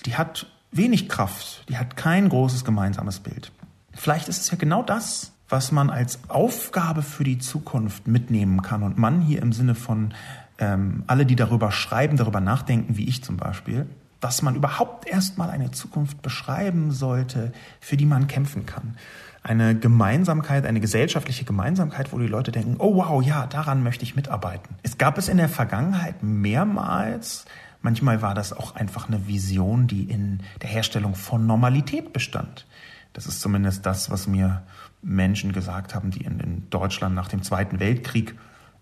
die 0.04 0.16
hat 0.16 0.46
wenig 0.72 1.08
Kraft, 1.08 1.64
die 1.68 1.78
hat 1.78 1.96
kein 1.96 2.28
großes 2.28 2.64
gemeinsames 2.64 3.20
Bild. 3.20 3.52
Vielleicht 3.92 4.28
ist 4.28 4.42
es 4.42 4.50
ja 4.50 4.56
genau 4.56 4.82
das, 4.82 5.32
was 5.48 5.72
man 5.72 5.90
als 5.90 6.18
Aufgabe 6.28 7.02
für 7.02 7.24
die 7.24 7.38
Zukunft 7.38 8.06
mitnehmen 8.06 8.62
kann. 8.62 8.82
Und 8.82 8.98
man 8.98 9.20
hier 9.20 9.40
im 9.42 9.52
Sinne 9.52 9.74
von 9.74 10.12
ähm, 10.58 11.04
alle, 11.06 11.24
die 11.24 11.36
darüber 11.36 11.70
schreiben, 11.70 12.16
darüber 12.16 12.40
nachdenken, 12.40 12.96
wie 12.96 13.08
ich 13.08 13.22
zum 13.22 13.36
Beispiel, 13.36 13.86
dass 14.20 14.42
man 14.42 14.54
überhaupt 14.54 15.06
erstmal 15.06 15.50
eine 15.50 15.70
Zukunft 15.70 16.22
beschreiben 16.22 16.90
sollte, 16.90 17.52
für 17.80 17.96
die 17.96 18.06
man 18.06 18.26
kämpfen 18.26 18.66
kann. 18.66 18.96
Eine 19.42 19.78
Gemeinsamkeit, 19.78 20.66
eine 20.66 20.80
gesellschaftliche 20.80 21.44
Gemeinsamkeit, 21.44 22.12
wo 22.12 22.18
die 22.18 22.26
Leute 22.26 22.50
denken, 22.50 22.76
oh 22.78 22.96
wow, 22.96 23.22
ja, 23.22 23.46
daran 23.46 23.84
möchte 23.84 24.02
ich 24.02 24.16
mitarbeiten. 24.16 24.74
Es 24.82 24.98
gab 24.98 25.18
es 25.18 25.28
in 25.28 25.36
der 25.36 25.48
Vergangenheit 25.48 26.22
mehrmals, 26.22 27.44
Manchmal 27.80 28.22
war 28.22 28.34
das 28.34 28.52
auch 28.52 28.74
einfach 28.74 29.08
eine 29.08 29.26
Vision, 29.26 29.86
die 29.86 30.04
in 30.04 30.40
der 30.62 30.70
Herstellung 30.70 31.14
von 31.14 31.46
Normalität 31.46 32.12
bestand. 32.12 32.66
Das 33.12 33.26
ist 33.26 33.40
zumindest 33.40 33.86
das, 33.86 34.10
was 34.10 34.26
mir 34.26 34.62
Menschen 35.02 35.52
gesagt 35.52 35.94
haben, 35.94 36.10
die 36.10 36.24
in, 36.24 36.40
in 36.40 36.70
Deutschland 36.70 37.14
nach 37.14 37.28
dem 37.28 37.42
Zweiten 37.42 37.80
Weltkrieg 37.80 38.34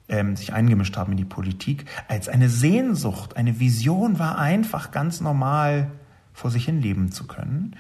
ähm, 0.09 0.37
sich 0.37 0.53
eingemischt 0.53 0.97
haben 0.97 1.13
in 1.13 1.19
die 1.19 1.25
Politik, 1.25 1.87
als 2.09 2.29
eine 2.29 2.49
Sehnsucht, 2.49 3.37
eine 3.37 3.61
Vision 3.61 4.19
war 4.19 4.39
einfach 4.39 4.91
ganz 4.91 5.21
normal 5.21 5.91
vor 6.33 6.51
sich 6.51 6.65
hin 6.65 6.83
leben 6.83 7.13
zu 7.13 7.27
können. 7.27 7.77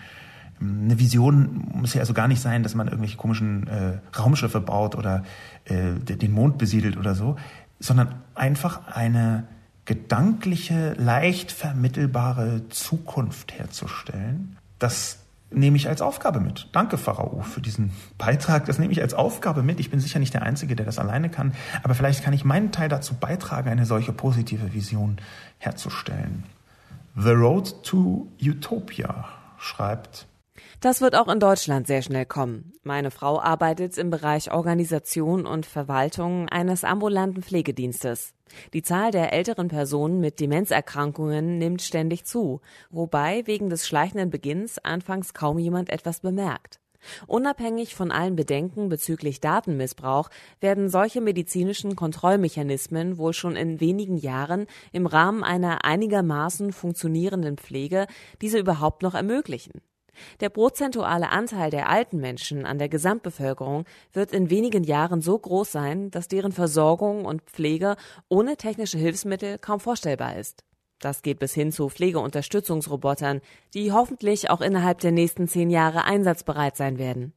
Eine 0.60 0.98
Vision 0.98 1.68
muss 1.74 1.94
ja 1.94 2.00
also 2.00 2.14
gar 2.14 2.28
nicht 2.28 2.40
sein, 2.40 2.62
dass 2.62 2.74
man 2.74 2.86
irgendwelche 2.86 3.16
komischen 3.16 3.66
äh, 3.66 3.98
Raumschiffe 4.16 4.60
baut 4.60 4.94
oder 4.94 5.24
äh, 5.64 5.94
den 5.94 6.32
Mond 6.32 6.56
besiedelt 6.58 6.96
oder 6.96 7.14
so, 7.14 7.36
sondern 7.80 8.14
einfach 8.34 8.86
eine 8.86 9.44
gedankliche, 9.84 10.94
leicht 10.94 11.52
vermittelbare 11.52 12.68
Zukunft 12.68 13.52
herzustellen. 13.52 14.56
Das 14.78 15.18
nehme 15.50 15.76
ich 15.76 15.88
als 15.88 16.02
Aufgabe 16.02 16.40
mit. 16.40 16.68
Danke, 16.72 16.98
Pharao, 16.98 17.42
für 17.42 17.60
diesen 17.60 17.92
Beitrag. 18.18 18.66
Das 18.66 18.78
nehme 18.78 18.92
ich 18.92 19.02
als 19.02 19.14
Aufgabe 19.14 19.62
mit. 19.62 19.80
Ich 19.80 19.90
bin 19.90 20.00
sicher 20.00 20.18
nicht 20.18 20.34
der 20.34 20.42
Einzige, 20.42 20.74
der 20.74 20.86
das 20.86 20.98
alleine 20.98 21.30
kann, 21.30 21.52
aber 21.82 21.94
vielleicht 21.94 22.24
kann 22.24 22.32
ich 22.32 22.44
meinen 22.44 22.72
Teil 22.72 22.88
dazu 22.88 23.14
beitragen, 23.14 23.68
eine 23.68 23.86
solche 23.86 24.12
positive 24.12 24.72
Vision 24.72 25.18
herzustellen. 25.58 26.44
The 27.16 27.30
Road 27.30 27.82
to 27.84 28.28
Utopia 28.42 29.28
schreibt 29.58 30.26
das 30.80 31.00
wird 31.00 31.16
auch 31.16 31.28
in 31.28 31.40
Deutschland 31.40 31.86
sehr 31.86 32.02
schnell 32.02 32.26
kommen. 32.26 32.72
Meine 32.82 33.10
Frau 33.10 33.40
arbeitet 33.40 33.96
im 33.96 34.10
Bereich 34.10 34.52
Organisation 34.52 35.46
und 35.46 35.66
Verwaltung 35.66 36.48
eines 36.48 36.84
ambulanten 36.84 37.42
Pflegedienstes. 37.42 38.34
Die 38.72 38.82
Zahl 38.82 39.10
der 39.10 39.32
älteren 39.32 39.68
Personen 39.68 40.20
mit 40.20 40.40
Demenzerkrankungen 40.40 41.58
nimmt 41.58 41.82
ständig 41.82 42.24
zu, 42.24 42.60
wobei 42.90 43.46
wegen 43.46 43.70
des 43.70 43.86
schleichenden 43.86 44.30
Beginns 44.30 44.78
anfangs 44.78 45.32
kaum 45.32 45.58
jemand 45.58 45.90
etwas 45.90 46.20
bemerkt. 46.20 46.80
Unabhängig 47.26 47.94
von 47.94 48.10
allen 48.10 48.36
Bedenken 48.36 48.88
bezüglich 48.88 49.40
Datenmissbrauch 49.40 50.30
werden 50.60 50.88
solche 50.88 51.20
medizinischen 51.20 51.96
Kontrollmechanismen 51.96 53.18
wohl 53.18 53.32
schon 53.32 53.56
in 53.56 53.80
wenigen 53.80 54.16
Jahren 54.16 54.66
im 54.92 55.06
Rahmen 55.06 55.44
einer 55.44 55.84
einigermaßen 55.84 56.72
funktionierenden 56.72 57.58
Pflege 57.58 58.06
diese 58.40 58.58
überhaupt 58.58 59.02
noch 59.02 59.14
ermöglichen. 59.14 59.82
Der 60.40 60.48
prozentuale 60.48 61.30
Anteil 61.30 61.70
der 61.70 61.88
alten 61.88 62.18
Menschen 62.18 62.66
an 62.66 62.78
der 62.78 62.88
Gesamtbevölkerung 62.88 63.84
wird 64.12 64.32
in 64.32 64.50
wenigen 64.50 64.84
Jahren 64.84 65.20
so 65.20 65.38
groß 65.38 65.70
sein, 65.70 66.10
dass 66.10 66.28
deren 66.28 66.52
Versorgung 66.52 67.24
und 67.24 67.42
Pflege 67.42 67.96
ohne 68.28 68.56
technische 68.56 68.98
Hilfsmittel 68.98 69.58
kaum 69.58 69.80
vorstellbar 69.80 70.36
ist. 70.36 70.64
Das 71.00 71.22
geht 71.22 71.38
bis 71.38 71.52
hin 71.52 71.70
zu 71.70 71.88
Pflegeunterstützungsrobotern, 71.88 73.40
die 73.74 73.92
hoffentlich 73.92 74.48
auch 74.50 74.60
innerhalb 74.60 75.00
der 75.00 75.12
nächsten 75.12 75.48
zehn 75.48 75.68
Jahre 75.68 76.04
einsatzbereit 76.04 76.76
sein 76.76 76.98
werden. 76.98 77.34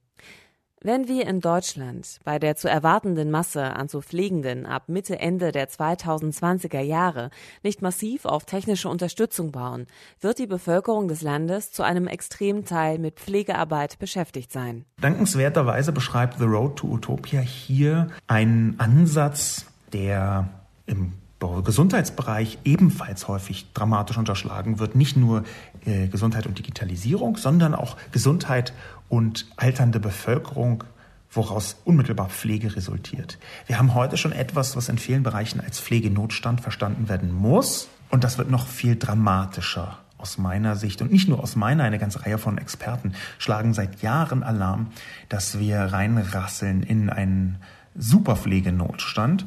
Wenn 0.83 1.07
wir 1.07 1.25
in 1.25 1.41
Deutschland 1.41 2.19
bei 2.23 2.37
der 2.37 2.55
zu 2.55 2.69
erwartenden 2.69 3.31
Masse 3.31 3.75
an 3.75 3.89
zu 3.89 3.99
Pflegenden 3.99 4.67
ab 4.67 4.83
Mitte 4.89 5.17
Ende 5.17 5.51
der 5.51 5.69
2020er 5.69 6.81
Jahre 6.81 7.31
nicht 7.63 7.81
massiv 7.81 8.25
auf 8.25 8.45
technische 8.45 8.87
Unterstützung 8.87 9.51
bauen, 9.51 9.87
wird 10.21 10.37
die 10.37 10.45
Bevölkerung 10.45 11.07
des 11.07 11.23
Landes 11.23 11.71
zu 11.71 11.81
einem 11.81 12.05
extremen 12.05 12.63
Teil 12.63 12.99
mit 12.99 13.15
Pflegearbeit 13.15 13.97
beschäftigt 13.97 14.51
sein. 14.51 14.85
Dankenswerterweise 15.01 15.91
beschreibt 15.91 16.37
The 16.37 16.45
Road 16.45 16.75
to 16.75 16.87
Utopia 16.87 17.41
hier 17.41 18.09
einen 18.27 18.79
Ansatz, 18.79 19.65
der 19.93 20.47
im 20.85 21.13
Gesundheitsbereich 21.39 22.57
ebenfalls 22.63 23.27
häufig 23.27 23.71
dramatisch 23.73 24.17
unterschlagen 24.17 24.79
wird. 24.79 24.95
Nicht 24.95 25.17
nur 25.17 25.43
äh, 25.85 26.07
Gesundheit 26.07 26.47
und 26.47 26.57
Digitalisierung, 26.57 27.37
sondern 27.37 27.75
auch 27.75 27.95
Gesundheit 28.11 28.73
und 29.09 29.45
alternde 29.55 29.99
Bevölkerung, 29.99 30.83
woraus 31.31 31.77
unmittelbar 31.85 32.29
Pflege 32.29 32.75
resultiert. 32.75 33.37
Wir 33.65 33.77
haben 33.77 33.93
heute 33.93 34.17
schon 34.17 34.31
etwas, 34.31 34.75
was 34.75 34.89
in 34.89 34.97
vielen 34.97 35.23
Bereichen 35.23 35.59
als 35.59 35.79
Pflegenotstand 35.79 36.61
verstanden 36.61 37.09
werden 37.09 37.33
muss. 37.33 37.89
Und 38.09 38.23
das 38.23 38.37
wird 38.37 38.49
noch 38.49 38.67
viel 38.67 38.95
dramatischer 38.95 39.99
aus 40.17 40.37
meiner 40.37 40.75
Sicht 40.75 41.01
und 41.01 41.11
nicht 41.11 41.27
nur 41.27 41.41
aus 41.41 41.55
meiner, 41.55 41.83
eine 41.83 41.99
ganze 41.99 42.25
Reihe 42.25 42.37
von 42.37 42.57
Experten 42.57 43.13
schlagen 43.37 43.73
seit 43.73 44.01
Jahren 44.01 44.43
Alarm, 44.43 44.87
dass 45.29 45.59
wir 45.59 45.79
reinrasseln 45.79 46.81
in 46.83 47.09
einen 47.09 47.57
Superpflegenotstand. 47.95 49.45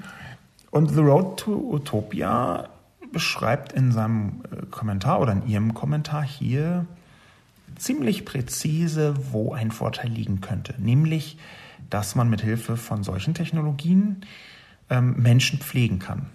Und 0.70 0.90
The 0.90 1.00
Road 1.00 1.40
to 1.40 1.52
Utopia 1.52 2.68
beschreibt 3.12 3.72
in 3.72 3.90
seinem 3.90 4.42
äh, 4.50 4.66
Kommentar 4.66 5.20
oder 5.20 5.32
in 5.32 5.48
ihrem 5.48 5.74
Kommentar 5.74 6.22
hier 6.22 6.86
ziemlich 7.80 8.24
präzise, 8.24 9.14
wo 9.32 9.52
ein 9.52 9.70
Vorteil 9.70 10.10
liegen 10.10 10.40
könnte. 10.40 10.74
Nämlich, 10.78 11.38
dass 11.88 12.14
man 12.14 12.28
mit 12.28 12.42
Hilfe 12.42 12.76
von 12.76 13.02
solchen 13.02 13.34
Technologien 13.34 14.24
ähm, 14.90 15.14
Menschen 15.16 15.58
pflegen 15.58 15.98
kann, 15.98 16.26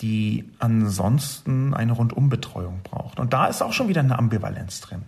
die 0.00 0.44
ansonsten 0.58 1.74
eine 1.74 1.92
Rundumbetreuung 1.92 2.80
braucht. 2.82 3.20
Und 3.20 3.32
da 3.32 3.46
ist 3.46 3.62
auch 3.62 3.72
schon 3.72 3.88
wieder 3.88 4.00
eine 4.00 4.18
Ambivalenz 4.18 4.80
drin. 4.80 5.02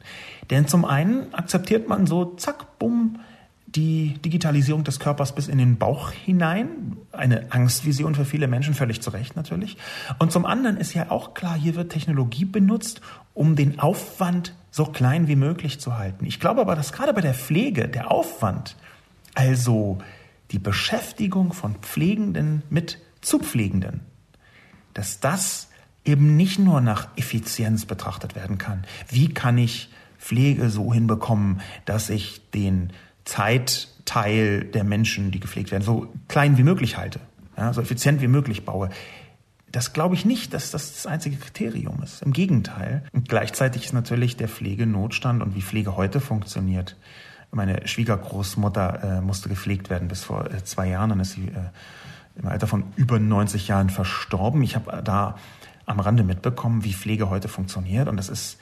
Denn 0.51 0.69
zum 0.69 0.85
einen 0.85 1.35
akzeptiert 1.35 1.89
man 1.89 2.07
so, 2.07 2.37
zack, 2.37 2.79
bumm, 2.79 3.19
die 3.67 4.15
Digitalisierung 4.25 4.85
des 4.85 5.01
Körpers 5.01 5.35
bis 5.35 5.49
in 5.49 5.59
den 5.59 5.77
Bauch 5.77 6.13
hinein. 6.13 6.97
Eine 7.13 7.51
Angstvision 7.51 8.15
für 8.15 8.25
viele 8.25 8.49
Menschen, 8.49 8.75
völlig 8.75 9.03
zu 9.03 9.11
Recht 9.11 9.37
natürlich. 9.37 9.77
Und 10.19 10.33
zum 10.33 10.47
anderen 10.47 10.77
ist 10.77 10.95
ja 10.95 11.11
auch 11.11 11.35
klar, 11.35 11.57
hier 11.57 11.75
wird 11.75 11.93
Technologie 11.93 12.45
benutzt, 12.45 13.01
um 13.35 13.57
den 13.57 13.79
Aufwand 13.79 14.55
so 14.77 14.85
klein 14.85 15.27
wie 15.27 15.37
möglich 15.37 15.81
zu 15.81 15.97
halten. 15.97 16.27
Ich 16.27 16.39
glaube 16.39 16.61
aber, 16.61 16.77
dass 16.77 16.93
gerade 16.93 17.15
bei 17.15 17.23
der 17.23 17.33
Pflege 17.33 17.89
der 17.89 18.11
Aufwand, 18.11 18.77
also 19.35 19.97
die 20.51 20.59
Beschäftigung 20.59 21.55
von 21.55 21.77
Pflegenden 21.77 22.63
mit 22.69 22.99
Zupflegenden, 23.23 24.03
dass 24.93 25.19
das 25.19 25.69
eben 26.05 26.37
nicht 26.37 26.59
nur 26.59 26.83
nach 26.83 27.09
Effizienz 27.17 27.87
betrachtet 27.87 28.37
werden 28.37 28.59
kann. 28.59 28.85
Wie 29.09 29.33
kann 29.33 29.57
ich 29.57 29.89
Pflege 30.19 30.69
so 30.69 30.93
hinbekommen, 30.93 31.63
dass 31.87 32.11
ich 32.11 32.43
den 32.51 32.93
Zeitteil 33.25 34.63
der 34.63 34.85
Menschen, 34.85 35.31
die 35.31 35.41
gepflegt 35.41 35.71
werden, 35.71 35.85
so 35.85 36.13
klein 36.29 36.59
wie 36.59 36.65
möglich 36.65 36.99
halte, 36.99 37.21
ja, 37.57 37.73
so 37.73 37.81
effizient 37.81 38.21
wie 38.21 38.29
möglich 38.29 38.67
baue. 38.67 38.91
Das 39.77 39.93
glaube 39.93 40.15
ich 40.15 40.25
nicht, 40.25 40.55
dass 40.55 40.71
das 40.71 40.95
das 40.95 41.07
einzige 41.07 41.37
Kriterium 41.37 42.03
ist. 42.03 42.23
Im 42.23 42.33
Gegenteil. 42.33 43.03
Und 43.13 43.29
gleichzeitig 43.29 43.85
ist 43.85 43.93
natürlich 43.93 44.35
der 44.35 44.49
Pflegenotstand 44.49 45.43
und 45.43 45.55
wie 45.55 45.61
Pflege 45.61 45.99
heute 45.99 46.19
funktioniert. 46.19 46.97
Meine 47.51 47.87
Schwiegergroßmutter 47.87 49.19
äh, 49.19 49.21
musste 49.21 49.51
gepflegt 49.51 49.91
werden 49.91 50.09
bis 50.09 50.25
vor 50.25 50.51
äh, 50.51 50.65
zwei 50.65 50.89
Jahren. 50.89 51.11
Dann 51.11 51.21
ist 51.21 51.33
sie 51.33 51.49
äh, 51.49 52.39
im 52.41 52.49
Alter 52.49 52.67
von 52.67 52.85
über 52.97 53.19
90 53.19 53.69
Jahren 53.69 53.91
verstorben. 53.91 54.63
Ich 54.63 54.77
habe 54.77 55.03
da 55.03 55.37
am 55.85 56.01
Rande 56.01 56.25
mitbekommen, 56.25 56.83
wie 56.83 56.95
Pflege 56.95 57.29
heute 57.29 57.49
funktioniert. 57.49 58.09
Und 58.09 58.17
das 58.17 58.31
ist 58.31 58.59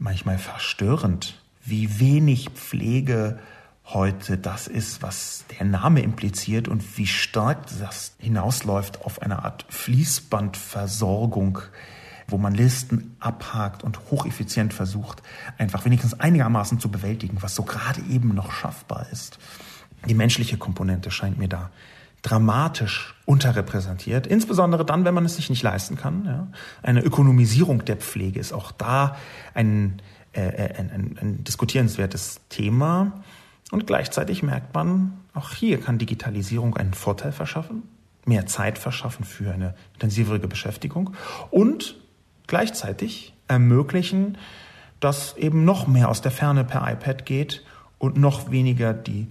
manchmal 0.00 0.36
verstörend, 0.36 1.40
wie 1.62 2.00
wenig 2.00 2.50
Pflege 2.50 3.38
heute 3.86 4.36
das 4.36 4.66
ist, 4.66 5.02
was 5.02 5.44
der 5.58 5.66
Name 5.66 6.02
impliziert 6.02 6.68
und 6.68 6.98
wie 6.98 7.06
stark 7.06 7.66
das 7.78 8.14
hinausläuft 8.18 9.04
auf 9.04 9.22
eine 9.22 9.44
Art 9.44 9.64
Fließbandversorgung 9.68 11.60
wo 12.28 12.38
man 12.38 12.54
Listen 12.54 13.16
abhakt 13.20 13.84
und 13.84 14.10
hocheffizient 14.10 14.74
versucht, 14.74 15.22
einfach 15.58 15.84
wenigstens 15.84 16.18
einigermaßen 16.18 16.80
zu 16.80 16.90
bewältigen, 16.90 17.38
was 17.40 17.54
so 17.54 17.62
gerade 17.62 18.00
eben 18.10 18.34
noch 18.34 18.52
schaffbar 18.52 19.06
ist. 19.12 19.38
Die 20.08 20.14
menschliche 20.14 20.56
Komponente 20.56 21.10
scheint 21.10 21.38
mir 21.38 21.48
da 21.48 21.70
dramatisch 22.22 23.14
unterrepräsentiert, 23.24 24.26
insbesondere 24.26 24.84
dann, 24.84 25.04
wenn 25.04 25.14
man 25.14 25.24
es 25.24 25.36
sich 25.36 25.50
nicht 25.50 25.62
leisten 25.62 25.96
kann. 25.96 26.24
Ja. 26.24 26.48
Eine 26.82 27.02
Ökonomisierung 27.02 27.84
der 27.84 27.96
Pflege 27.96 28.40
ist 28.40 28.52
auch 28.52 28.72
da 28.72 29.16
ein, 29.54 30.02
äh, 30.32 30.40
äh 30.40 30.74
ein, 30.76 30.90
ein, 30.90 31.18
ein 31.20 31.44
diskutierenswertes 31.44 32.40
Thema. 32.48 33.12
Und 33.70 33.86
gleichzeitig 33.86 34.42
merkt 34.42 34.74
man, 34.74 35.18
auch 35.34 35.50
hier 35.50 35.80
kann 35.80 35.98
Digitalisierung 35.98 36.76
einen 36.76 36.94
Vorteil 36.94 37.32
verschaffen, 37.32 37.82
mehr 38.24 38.46
Zeit 38.46 38.78
verschaffen 38.78 39.24
für 39.24 39.52
eine 39.52 39.74
intensivere 39.94 40.46
Beschäftigung 40.46 41.14
und 41.50 41.96
gleichzeitig 42.46 43.34
ermöglichen, 43.48 44.38
dass 45.00 45.36
eben 45.36 45.64
noch 45.64 45.86
mehr 45.86 46.08
aus 46.08 46.22
der 46.22 46.30
Ferne 46.30 46.64
per 46.64 46.90
iPad 46.90 47.26
geht 47.26 47.64
und 47.98 48.16
noch 48.16 48.50
weniger 48.50 48.94
die 48.94 49.28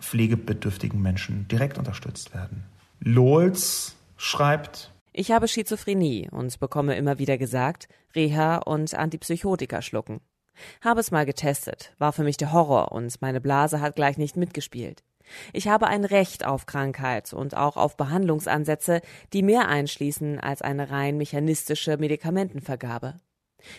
pflegebedürftigen 0.00 1.00
Menschen 1.00 1.46
direkt 1.48 1.78
unterstützt 1.78 2.34
werden. 2.34 2.64
Lowells 3.00 3.96
schreibt, 4.16 4.90
ich 5.12 5.30
habe 5.30 5.46
Schizophrenie 5.46 6.28
und 6.30 6.58
bekomme 6.58 6.96
immer 6.96 7.18
wieder 7.18 7.38
gesagt, 7.38 7.88
Reha 8.16 8.56
und 8.56 8.94
Antipsychotika 8.94 9.80
schlucken. 9.80 10.20
Habe 10.80 11.00
es 11.00 11.10
mal 11.10 11.26
getestet, 11.26 11.92
war 11.98 12.12
für 12.12 12.24
mich 12.24 12.36
der 12.36 12.52
Horror 12.52 12.92
und 12.92 13.20
meine 13.20 13.40
Blase 13.40 13.80
hat 13.80 13.96
gleich 13.96 14.18
nicht 14.18 14.36
mitgespielt. 14.36 15.02
Ich 15.52 15.68
habe 15.68 15.86
ein 15.86 16.04
Recht 16.04 16.44
auf 16.44 16.66
Krankheit 16.66 17.32
und 17.32 17.56
auch 17.56 17.76
auf 17.76 17.96
Behandlungsansätze, 17.96 19.00
die 19.32 19.42
mehr 19.42 19.68
einschließen 19.68 20.38
als 20.38 20.62
eine 20.62 20.90
rein 20.90 21.16
mechanistische 21.16 21.96
Medikamentenvergabe. 21.96 23.20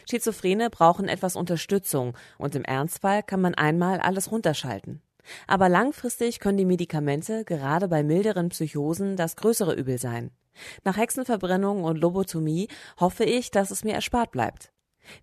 Schizophrene 0.09 0.69
brauchen 0.69 1.07
etwas 1.07 1.35
Unterstützung 1.35 2.17
und 2.37 2.55
im 2.55 2.63
Ernstfall 2.63 3.21
kann 3.21 3.41
man 3.41 3.53
einmal 3.53 3.99
alles 3.99 4.31
runterschalten. 4.31 5.01
Aber 5.47 5.69
langfristig 5.69 6.39
können 6.39 6.57
die 6.57 6.65
Medikamente 6.65 7.45
gerade 7.45 7.87
bei 7.87 8.03
milderen 8.03 8.49
Psychosen 8.49 9.15
das 9.15 9.35
größere 9.35 9.73
Übel 9.73 9.97
sein. 9.97 10.31
Nach 10.83 10.97
Hexenverbrennung 10.97 11.83
und 11.83 11.97
Lobotomie 11.97 12.67
hoffe 12.99 13.23
ich, 13.25 13.51
dass 13.51 13.71
es 13.71 13.83
mir 13.83 13.93
erspart 13.93 14.31
bleibt. 14.31 14.71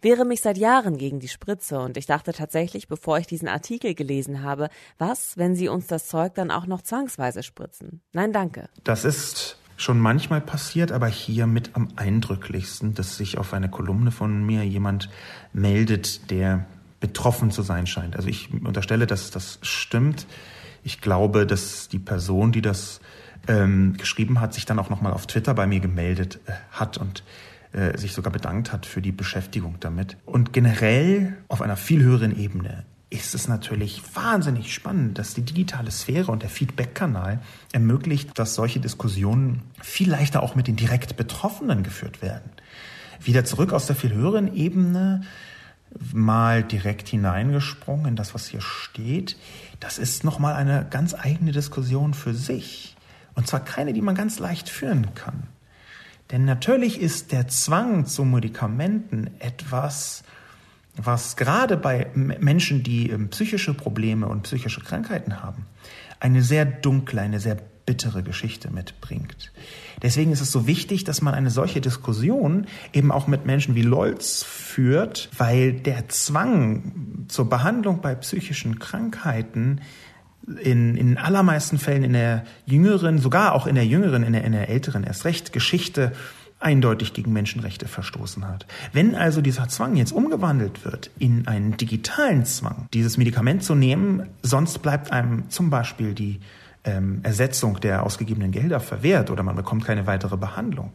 Wehre 0.00 0.24
mich 0.24 0.40
seit 0.40 0.58
Jahren 0.58 0.98
gegen 0.98 1.20
die 1.20 1.28
Spritze 1.28 1.78
und 1.80 1.96
ich 1.96 2.06
dachte 2.06 2.32
tatsächlich, 2.32 2.88
bevor 2.88 3.18
ich 3.18 3.26
diesen 3.26 3.48
Artikel 3.48 3.94
gelesen 3.94 4.42
habe, 4.42 4.68
was, 4.98 5.36
wenn 5.36 5.54
sie 5.54 5.68
uns 5.68 5.86
das 5.86 6.06
Zeug 6.06 6.34
dann 6.34 6.50
auch 6.50 6.66
noch 6.66 6.82
zwangsweise 6.82 7.42
spritzen? 7.42 8.00
Nein, 8.12 8.32
danke. 8.32 8.68
Das 8.84 9.04
ist 9.04 9.58
schon 9.76 9.98
manchmal 9.98 10.40
passiert, 10.40 10.92
aber 10.92 11.08
hier 11.08 11.46
mit 11.46 11.70
am 11.74 11.88
eindrücklichsten, 11.96 12.94
dass 12.94 13.16
sich 13.16 13.38
auf 13.38 13.52
eine 13.52 13.68
Kolumne 13.68 14.10
von 14.10 14.44
mir 14.44 14.64
jemand 14.64 15.08
meldet, 15.52 16.30
der 16.30 16.66
betroffen 17.00 17.50
zu 17.50 17.62
sein 17.62 17.86
scheint. 17.86 18.14
Also 18.16 18.28
ich 18.28 18.52
unterstelle, 18.52 19.06
dass 19.06 19.30
das 19.30 19.58
stimmt. 19.62 20.26
Ich 20.84 21.00
glaube, 21.00 21.46
dass 21.46 21.88
die 21.88 21.98
Person, 21.98 22.52
die 22.52 22.62
das 22.62 23.00
ähm, 23.48 23.96
geschrieben 23.96 24.40
hat, 24.40 24.54
sich 24.54 24.66
dann 24.66 24.78
auch 24.78 24.88
nochmal 24.88 25.12
auf 25.12 25.26
Twitter 25.26 25.52
bei 25.54 25.66
mir 25.66 25.80
gemeldet 25.80 26.38
äh, 26.46 26.52
hat 26.70 26.98
und 26.98 27.24
äh, 27.72 27.96
sich 27.96 28.12
sogar 28.12 28.32
bedankt 28.32 28.72
hat 28.72 28.86
für 28.86 29.02
die 29.02 29.12
Beschäftigung 29.12 29.76
damit. 29.80 30.16
Und 30.26 30.52
generell 30.52 31.36
auf 31.48 31.62
einer 31.62 31.76
viel 31.76 32.02
höheren 32.02 32.38
Ebene 32.38 32.84
ist 33.12 33.34
es 33.34 33.46
natürlich 33.46 34.02
wahnsinnig 34.14 34.72
spannend, 34.72 35.18
dass 35.18 35.34
die 35.34 35.42
digitale 35.42 35.90
Sphäre 35.90 36.32
und 36.32 36.42
der 36.42 36.48
Feedback-Kanal 36.48 37.40
ermöglicht, 37.72 38.38
dass 38.38 38.54
solche 38.54 38.80
Diskussionen 38.80 39.62
viel 39.82 40.10
leichter 40.10 40.42
auch 40.42 40.54
mit 40.54 40.66
den 40.66 40.76
direkt 40.76 41.16
Betroffenen 41.16 41.82
geführt 41.82 42.22
werden. 42.22 42.50
Wieder 43.20 43.44
zurück 43.44 43.72
aus 43.72 43.86
der 43.86 43.96
viel 43.96 44.14
höheren 44.14 44.54
Ebene 44.54 45.22
mal 46.12 46.62
direkt 46.62 47.08
hineingesprungen 47.08 48.06
in 48.06 48.16
das, 48.16 48.34
was 48.34 48.46
hier 48.46 48.62
steht. 48.62 49.36
Das 49.78 49.98
ist 49.98 50.24
nochmal 50.24 50.54
eine 50.54 50.86
ganz 50.88 51.14
eigene 51.14 51.52
Diskussion 51.52 52.14
für 52.14 52.32
sich. 52.32 52.96
Und 53.34 53.46
zwar 53.46 53.60
keine, 53.60 53.92
die 53.92 54.02
man 54.02 54.14
ganz 54.14 54.38
leicht 54.38 54.68
führen 54.68 55.14
kann. 55.14 55.44
Denn 56.32 56.46
natürlich 56.46 57.00
ist 57.00 57.30
der 57.30 57.46
Zwang 57.48 58.06
zu 58.06 58.24
Medikamenten 58.24 59.30
etwas, 59.38 60.24
was 60.96 61.36
gerade 61.36 61.76
bei 61.76 62.08
Menschen, 62.14 62.82
die 62.82 63.10
ähm, 63.10 63.28
psychische 63.28 63.74
Probleme 63.74 64.26
und 64.26 64.42
psychische 64.42 64.80
Krankheiten 64.80 65.42
haben, 65.42 65.66
eine 66.20 66.42
sehr 66.42 66.64
dunkle, 66.64 67.20
eine 67.20 67.38
sehr 67.38 67.58
bittere 67.84 68.22
Geschichte 68.22 68.70
mitbringt. 68.70 69.52
Deswegen 70.02 70.32
ist 70.32 70.40
es 70.40 70.52
so 70.52 70.66
wichtig, 70.66 71.04
dass 71.04 71.20
man 71.20 71.34
eine 71.34 71.50
solche 71.50 71.80
Diskussion 71.80 72.66
eben 72.92 73.10
auch 73.10 73.26
mit 73.26 73.44
Menschen 73.44 73.74
wie 73.74 73.82
Lolz 73.82 74.42
führt, 74.42 75.28
weil 75.36 75.72
der 75.72 76.08
Zwang 76.08 77.26
zur 77.28 77.48
Behandlung 77.48 78.00
bei 78.00 78.14
psychischen 78.14 78.78
Krankheiten 78.78 79.80
in, 80.60 80.96
in 80.96 81.18
allermeisten 81.18 81.78
Fällen 81.78 82.04
in 82.04 82.12
der 82.12 82.44
jüngeren, 82.66 83.18
sogar 83.18 83.54
auch 83.54 83.66
in 83.66 83.74
der 83.74 83.86
jüngeren, 83.86 84.22
in 84.22 84.32
der, 84.32 84.44
in 84.44 84.52
der 84.52 84.68
älteren 84.68 85.04
erst 85.04 85.24
recht 85.24 85.52
Geschichte 85.52 86.12
eindeutig 86.58 87.12
gegen 87.12 87.32
Menschenrechte 87.32 87.86
verstoßen 87.88 88.46
hat. 88.46 88.66
Wenn 88.92 89.14
also 89.14 89.40
dieser 89.40 89.68
Zwang 89.68 89.96
jetzt 89.96 90.12
umgewandelt 90.12 90.84
wird 90.84 91.10
in 91.18 91.46
einen 91.48 91.76
digitalen 91.76 92.44
Zwang, 92.44 92.86
dieses 92.94 93.16
Medikament 93.18 93.64
zu 93.64 93.74
nehmen, 93.74 94.28
sonst 94.42 94.78
bleibt 94.80 95.12
einem 95.12 95.50
zum 95.50 95.70
Beispiel 95.70 96.14
die 96.14 96.40
ähm, 96.84 97.20
Ersetzung 97.22 97.80
der 97.80 98.04
ausgegebenen 98.04 98.52
Gelder 98.52 98.80
verwehrt 98.80 99.30
oder 99.30 99.42
man 99.42 99.56
bekommt 99.56 99.84
keine 99.84 100.06
weitere 100.06 100.36
Behandlung, 100.36 100.92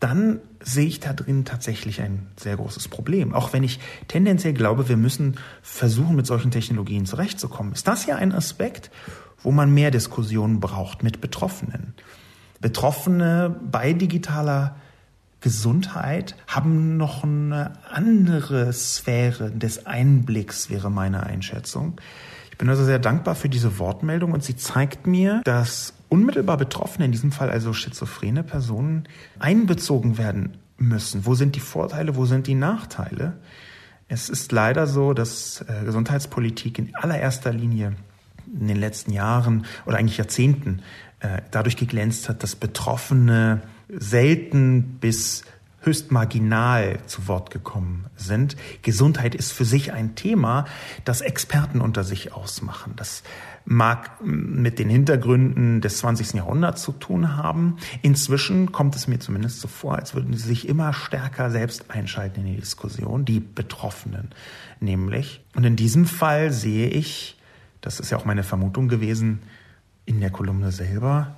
dann 0.00 0.40
sehe 0.60 0.86
ich 0.86 1.00
da 1.00 1.12
drin 1.12 1.44
tatsächlich 1.44 2.00
ein 2.00 2.26
sehr 2.38 2.56
großes 2.56 2.88
Problem. 2.88 3.32
Auch 3.32 3.52
wenn 3.52 3.62
ich 3.62 3.80
tendenziell 4.08 4.52
glaube, 4.52 4.88
wir 4.88 4.96
müssen 4.96 5.36
versuchen, 5.62 6.16
mit 6.16 6.26
solchen 6.26 6.50
Technologien 6.50 7.06
zurechtzukommen, 7.06 7.72
ist 7.72 7.88
das 7.88 8.06
ja 8.06 8.16
ein 8.16 8.32
Aspekt, 8.32 8.90
wo 9.42 9.50
man 9.50 9.72
mehr 9.72 9.90
Diskussionen 9.90 10.60
braucht 10.60 11.02
mit 11.02 11.20
Betroffenen. 11.20 11.94
Betroffene 12.60 13.54
bei 13.70 13.92
digitaler 13.92 14.76
Gesundheit 15.40 16.34
haben 16.46 16.96
noch 16.96 17.22
eine 17.22 17.74
andere 17.90 18.72
Sphäre 18.72 19.50
des 19.50 19.84
Einblicks, 19.84 20.70
wäre 20.70 20.90
meine 20.90 21.24
Einschätzung. 21.24 22.00
Ich 22.50 22.56
bin 22.56 22.70
also 22.70 22.84
sehr 22.84 22.98
dankbar 22.98 23.34
für 23.34 23.50
diese 23.50 23.78
Wortmeldung 23.78 24.32
und 24.32 24.42
sie 24.42 24.56
zeigt 24.56 25.06
mir, 25.06 25.42
dass 25.44 25.92
unmittelbar 26.14 26.56
Betroffene, 26.56 27.06
in 27.06 27.12
diesem 27.12 27.32
Fall 27.32 27.50
also 27.50 27.72
schizophrene 27.72 28.44
Personen, 28.44 29.08
einbezogen 29.40 30.16
werden 30.16 30.56
müssen. 30.76 31.26
Wo 31.26 31.34
sind 31.34 31.56
die 31.56 31.60
Vorteile, 31.60 32.14
wo 32.14 32.24
sind 32.24 32.46
die 32.46 32.54
Nachteile? 32.54 33.34
Es 34.06 34.28
ist 34.28 34.52
leider 34.52 34.86
so, 34.86 35.12
dass 35.12 35.62
äh, 35.62 35.84
Gesundheitspolitik 35.84 36.78
in 36.78 36.94
allererster 36.94 37.52
Linie 37.52 37.96
in 38.46 38.68
den 38.68 38.76
letzten 38.76 39.12
Jahren 39.12 39.66
oder 39.86 39.96
eigentlich 39.96 40.18
Jahrzehnten 40.18 40.82
äh, 41.18 41.42
dadurch 41.50 41.76
geglänzt 41.76 42.28
hat, 42.28 42.44
dass 42.44 42.54
Betroffene 42.54 43.62
selten 43.88 44.98
bis 45.00 45.44
höchst 45.80 46.12
marginal 46.12 46.98
zu 47.06 47.26
Wort 47.28 47.50
gekommen 47.50 48.06
sind. 48.16 48.56
Gesundheit 48.82 49.34
ist 49.34 49.52
für 49.52 49.64
sich 49.64 49.92
ein 49.92 50.14
Thema, 50.14 50.66
das 51.04 51.20
Experten 51.20 51.80
unter 51.80 52.04
sich 52.04 52.32
ausmachen. 52.32 52.94
Das 52.96 53.22
mag 53.64 54.22
mit 54.22 54.78
den 54.78 54.90
Hintergründen 54.90 55.80
des 55.80 55.98
20. 55.98 56.34
Jahrhunderts 56.34 56.82
zu 56.82 56.92
tun 56.92 57.36
haben. 57.36 57.76
Inzwischen 58.02 58.72
kommt 58.72 58.94
es 58.94 59.08
mir 59.08 59.18
zumindest 59.18 59.60
so 59.60 59.68
vor, 59.68 59.96
als 59.96 60.14
würden 60.14 60.34
sie 60.34 60.46
sich 60.46 60.68
immer 60.68 60.92
stärker 60.92 61.50
selbst 61.50 61.90
einschalten 61.90 62.40
in 62.40 62.54
die 62.54 62.60
Diskussion, 62.60 63.24
die 63.24 63.40
Betroffenen 63.40 64.30
nämlich. 64.80 65.40
Und 65.54 65.64
in 65.64 65.76
diesem 65.76 66.04
Fall 66.04 66.52
sehe 66.52 66.88
ich, 66.88 67.38
das 67.80 68.00
ist 68.00 68.10
ja 68.10 68.18
auch 68.18 68.24
meine 68.24 68.42
Vermutung 68.42 68.88
gewesen, 68.88 69.40
in 70.04 70.20
der 70.20 70.30
Kolumne 70.30 70.70
selber, 70.70 71.36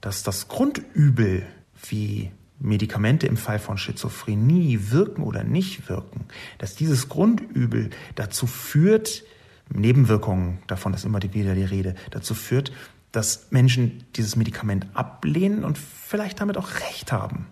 dass 0.00 0.22
das 0.22 0.48
Grundübel, 0.48 1.42
wie 1.88 2.30
Medikamente 2.58 3.26
im 3.26 3.36
Fall 3.36 3.58
von 3.58 3.78
Schizophrenie 3.78 4.90
wirken 4.90 5.22
oder 5.22 5.44
nicht 5.44 5.88
wirken, 5.88 6.26
dass 6.58 6.74
dieses 6.74 7.08
Grundübel 7.08 7.90
dazu 8.14 8.46
führt, 8.46 9.24
Nebenwirkungen, 9.72 10.58
davon 10.66 10.94
ist 10.94 11.04
immer 11.04 11.22
wieder 11.22 11.54
die 11.54 11.64
Rede, 11.64 11.94
dazu 12.10 12.34
führt, 12.34 12.72
dass 13.12 13.48
Menschen 13.50 14.04
dieses 14.16 14.36
Medikament 14.36 14.86
ablehnen 14.94 15.64
und 15.64 15.78
vielleicht 15.78 16.40
damit 16.40 16.56
auch 16.56 16.68
recht 16.88 17.12
haben. 17.12 17.46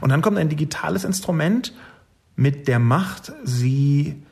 Und 0.00 0.10
dann 0.10 0.22
kommt 0.22 0.38
ein 0.38 0.48
digitales 0.48 1.04
Instrument 1.04 1.72
mit 2.36 2.68
der 2.68 2.78
Macht, 2.78 3.32
sie 3.44 4.22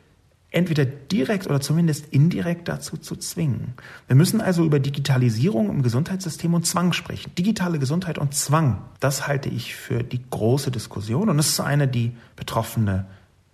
entweder 0.53 0.85
direkt 0.85 1.47
oder 1.47 1.61
zumindest 1.61 2.07
indirekt 2.13 2.69
dazu 2.69 2.97
zu 2.97 3.17
zwingen. 3.17 3.75
Wir 4.09 4.17
müssen 4.17 4.41
also 4.41 4.65
über 4.65 4.81
Digitalisierung 4.81 5.71
im 5.71 5.83
Gesundheitssystem 5.83 6.55
und 6.55 6.67
Zwang 6.67 6.93
sprechen. 6.93 7.35
Digitale 7.37 7.79
Gesundheit 7.79 8.19
und 8.19 8.35
Zwang, 8.35 8.83
das 8.99 9.29
halte 9.29 9.49
ich 9.49 9.77
für 9.77 10.03
die 10.03 10.21
große 10.29 10.71
Diskussion 10.71 11.29
und 11.29 11.39
es 11.39 11.51
ist 11.51 11.61
eine, 11.61 11.87
die 11.87 12.17
Betroffene 12.35 13.07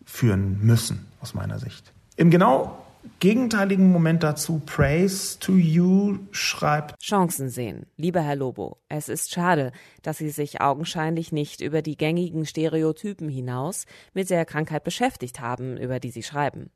führen 0.04 0.58
müssen, 0.62 1.06
aus 1.20 1.34
meiner 1.34 1.58
Sicht. 1.58 1.92
Im 2.16 2.30
genau 2.30 2.85
gegenteiligen 3.20 3.90
Moment 3.90 4.22
dazu, 4.22 4.60
Praise 4.64 5.38
to 5.38 5.52
You 5.52 6.18
schreibt. 6.30 7.00
Chancen 7.00 7.48
sehen. 7.48 7.86
Lieber 7.96 8.20
Herr 8.20 8.36
Lobo, 8.36 8.78
es 8.88 9.08
ist 9.08 9.32
schade, 9.32 9.72
dass 10.02 10.18
Sie 10.18 10.30
sich 10.30 10.60
augenscheinlich 10.60 11.32
nicht 11.32 11.60
über 11.60 11.82
die 11.82 11.96
gängigen 11.96 12.46
Stereotypen 12.46 13.28
hinaus 13.28 13.86
mit 14.14 14.30
der 14.30 14.44
Krankheit 14.44 14.84
beschäftigt 14.84 15.40
haben, 15.40 15.76
über 15.76 16.00
die 16.00 16.10
Sie 16.10 16.22
schreiben. 16.22 16.70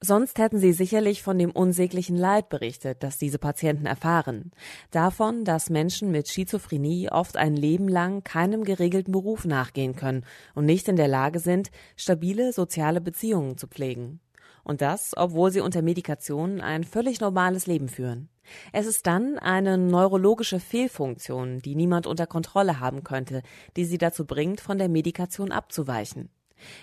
Sonst 0.00 0.38
hätten 0.38 0.58
Sie 0.58 0.72
sicherlich 0.72 1.22
von 1.22 1.38
dem 1.38 1.50
unsäglichen 1.50 2.16
Leid 2.16 2.48
berichtet, 2.48 3.02
das 3.02 3.18
diese 3.18 3.38
Patienten 3.38 3.86
erfahren. 3.86 4.50
Davon, 4.90 5.44
dass 5.44 5.70
Menschen 5.70 6.10
mit 6.10 6.28
Schizophrenie 6.28 7.10
oft 7.10 7.36
ein 7.36 7.56
Leben 7.56 7.88
lang 7.88 8.24
keinem 8.24 8.64
geregelten 8.64 9.12
Beruf 9.12 9.44
nachgehen 9.44 9.96
können 9.96 10.24
und 10.54 10.66
nicht 10.66 10.88
in 10.88 10.96
der 10.96 11.08
Lage 11.08 11.38
sind, 11.38 11.70
stabile 11.96 12.52
soziale 12.52 13.00
Beziehungen 13.00 13.56
zu 13.56 13.66
pflegen. 13.66 14.20
Und 14.64 14.80
das, 14.80 15.12
obwohl 15.16 15.50
sie 15.50 15.60
unter 15.60 15.82
Medikation 15.82 16.60
ein 16.60 16.84
völlig 16.84 17.20
normales 17.20 17.66
Leben 17.66 17.88
führen. 17.88 18.28
Es 18.72 18.86
ist 18.86 19.06
dann 19.06 19.38
eine 19.38 19.78
neurologische 19.78 20.60
Fehlfunktion, 20.60 21.60
die 21.60 21.74
niemand 21.74 22.06
unter 22.06 22.26
Kontrolle 22.26 22.80
haben 22.80 23.04
könnte, 23.04 23.42
die 23.76 23.84
sie 23.84 23.98
dazu 23.98 24.26
bringt, 24.26 24.60
von 24.60 24.78
der 24.78 24.88
Medikation 24.88 25.52
abzuweichen. 25.52 26.30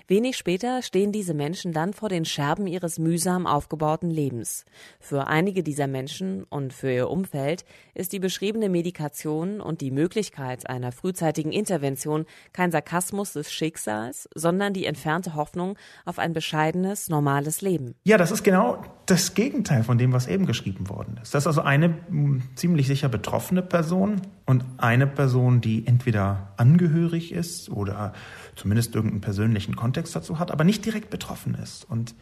Wenig 0.08 0.38
später 0.38 0.82
stehen 0.82 1.12
diese 1.12 1.34
Menschen 1.34 1.74
dann 1.74 1.94
vor 1.94 2.10
den 2.10 2.26
Scherben 2.26 2.68
ihres 2.68 3.00
mühsam 3.00 3.48
aufgebauten 3.48 4.10
Lebens. 4.10 4.65
Für 5.00 5.28
einige 5.28 5.63
dieser 5.63 5.88
Menschen 5.88 6.44
und 6.44 6.74
für 6.74 6.92
ihr 6.92 7.10
Umfeld 7.10 7.65
ist 7.94 8.13
die 8.13 8.20
beschriebene 8.20 8.70
Medikation 8.70 9.62
und 9.62 9.82
die 9.82 9.92
Möglichkeit 9.92 10.70
einer 10.70 10.92
frühzeitigen 10.92 11.52
Intervention 11.52 12.26
kein 12.54 12.72
Sarkasmus 12.72 13.34
des 13.34 13.52
Schicksals, 13.52 14.30
sondern 14.36 14.74
die 14.74 14.86
entfernte 14.86 15.36
Hoffnung 15.36 15.78
auf 16.06 16.20
ein 16.20 16.34
bescheidenes, 16.34 17.10
normales 17.10 17.62
Leben. 17.62 17.96
Ja, 18.04 18.18
das 18.18 18.32
ist 18.32 18.44
genau 18.44 18.84
das 19.06 19.34
Gegenteil 19.34 19.84
von 19.84 19.98
dem, 19.98 20.13
was 20.13 20.28
eben 20.28 20.46
geschrieben 20.46 20.89
worden 20.89 21.20
ist. 21.22 21.34
Das 21.34 21.44
ist 21.44 21.48
also 21.48 21.62
eine 21.62 21.96
hm, 22.10 22.44
ziemlich 22.56 22.88
sicher 22.88 23.10
betroffene 23.10 23.62
Person 23.62 24.22
und 24.46 24.65
eine 24.78 25.08
Person, 25.08 25.62
die 25.62 25.88
entweder 25.88 26.54
angehörig 26.58 27.32
ist 27.32 27.70
oder 27.70 28.13
zumindest 28.60 28.93
irgendeinen 28.93 29.22
persönlichen 29.22 29.76
Kontext 29.76 30.15
dazu 30.15 30.38
hat, 30.38 30.52
aber 30.52 30.63
nicht 30.63 30.86
direkt 30.86 31.10
betroffen 31.10 31.56
ist. 31.56 31.89
Und 31.89 32.13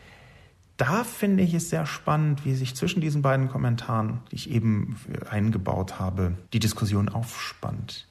da 0.78 1.04
finde 1.04 1.43
ich 1.43 1.54
es 1.54 1.69
sehr 1.69 1.86
spannend, 1.86 2.45
wie 2.45 2.54
sich 2.54 2.76
zwischen 2.76 3.02
diesen 3.02 3.23
beiden 3.23 3.50
Kommentaren, 3.50 4.19
die 4.32 4.36
ich 4.36 4.52
eben 4.52 4.95
eingebaut 5.30 6.00
habe, 6.00 6.34
die 6.54 6.60
Diskussion 6.60 7.10
aufspannt. 7.10 8.08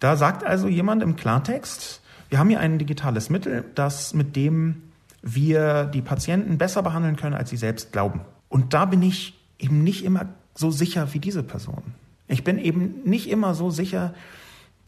Da 0.00 0.16
sagt 0.16 0.44
also 0.44 0.68
jemand 0.68 1.02
im 1.02 1.16
Klartext, 1.16 2.00
wir 2.30 2.38
haben 2.38 2.48
hier 2.48 2.60
ein 2.60 2.78
digitales 2.78 3.30
Mittel, 3.30 3.64
das 3.74 4.14
mit 4.14 4.36
dem 4.36 4.82
wir 5.22 5.84
die 5.84 6.02
Patienten 6.02 6.56
besser 6.58 6.82
behandeln 6.82 7.16
können, 7.16 7.34
als 7.34 7.50
sie 7.50 7.56
selbst 7.56 7.92
glauben. 7.92 8.20
Und 8.48 8.72
da 8.72 8.86
bin 8.86 9.02
ich 9.02 9.38
eben 9.58 9.82
nicht 9.82 10.04
immer 10.04 10.26
so 10.54 10.70
sicher 10.70 11.12
wie 11.12 11.18
diese 11.18 11.42
Person. 11.42 11.82
Ich 12.26 12.44
bin 12.44 12.58
eben 12.58 13.02
nicht 13.04 13.28
immer 13.28 13.54
so 13.54 13.70
sicher, 13.70 14.14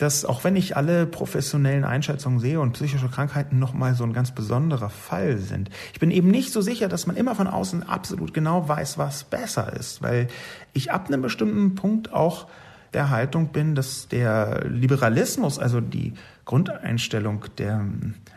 dass 0.01 0.25
auch 0.25 0.45
wenn 0.45 0.57
ich 0.57 0.77
alle 0.79 1.07
professionellen 1.07 1.85
Einschätzungen 1.85 2.41
sehe 2.41 2.59
und 2.59 2.73
psychische 2.73 3.09
Krankheiten 3.09 3.59
nochmal 3.59 3.95
so 3.95 4.03
ein 4.03 4.15
ganz 4.15 4.31
besonderer 4.31 4.89
Fall 4.89 5.37
sind, 5.37 5.69
ich 5.93 6.01
bin 6.01 6.11
eben 6.11 6.31
nicht 6.31 6.53
so 6.53 6.63
sicher, 6.63 6.89
dass 6.89 7.07
man 7.07 7.17
immer 7.17 7.35
von 7.35 7.47
außen 7.47 7.83
absolut 7.83 8.33
genau 8.33 8.67
weiß, 8.67 8.97
was 8.97 9.25
besser 9.25 9.75
ist, 9.75 10.01
weil 10.01 10.29
ich 10.73 10.91
ab 10.91 11.09
einem 11.09 11.21
bestimmten 11.21 11.75
Punkt 11.75 12.15
auch 12.15 12.49
der 12.95 13.11
Haltung 13.11 13.49
bin, 13.49 13.75
dass 13.75 14.09
der 14.09 14.65
Liberalismus, 14.67 15.59
also 15.59 15.83
die 15.83 16.15
Grundeinstellung 16.47 17.45
der, 17.59 17.85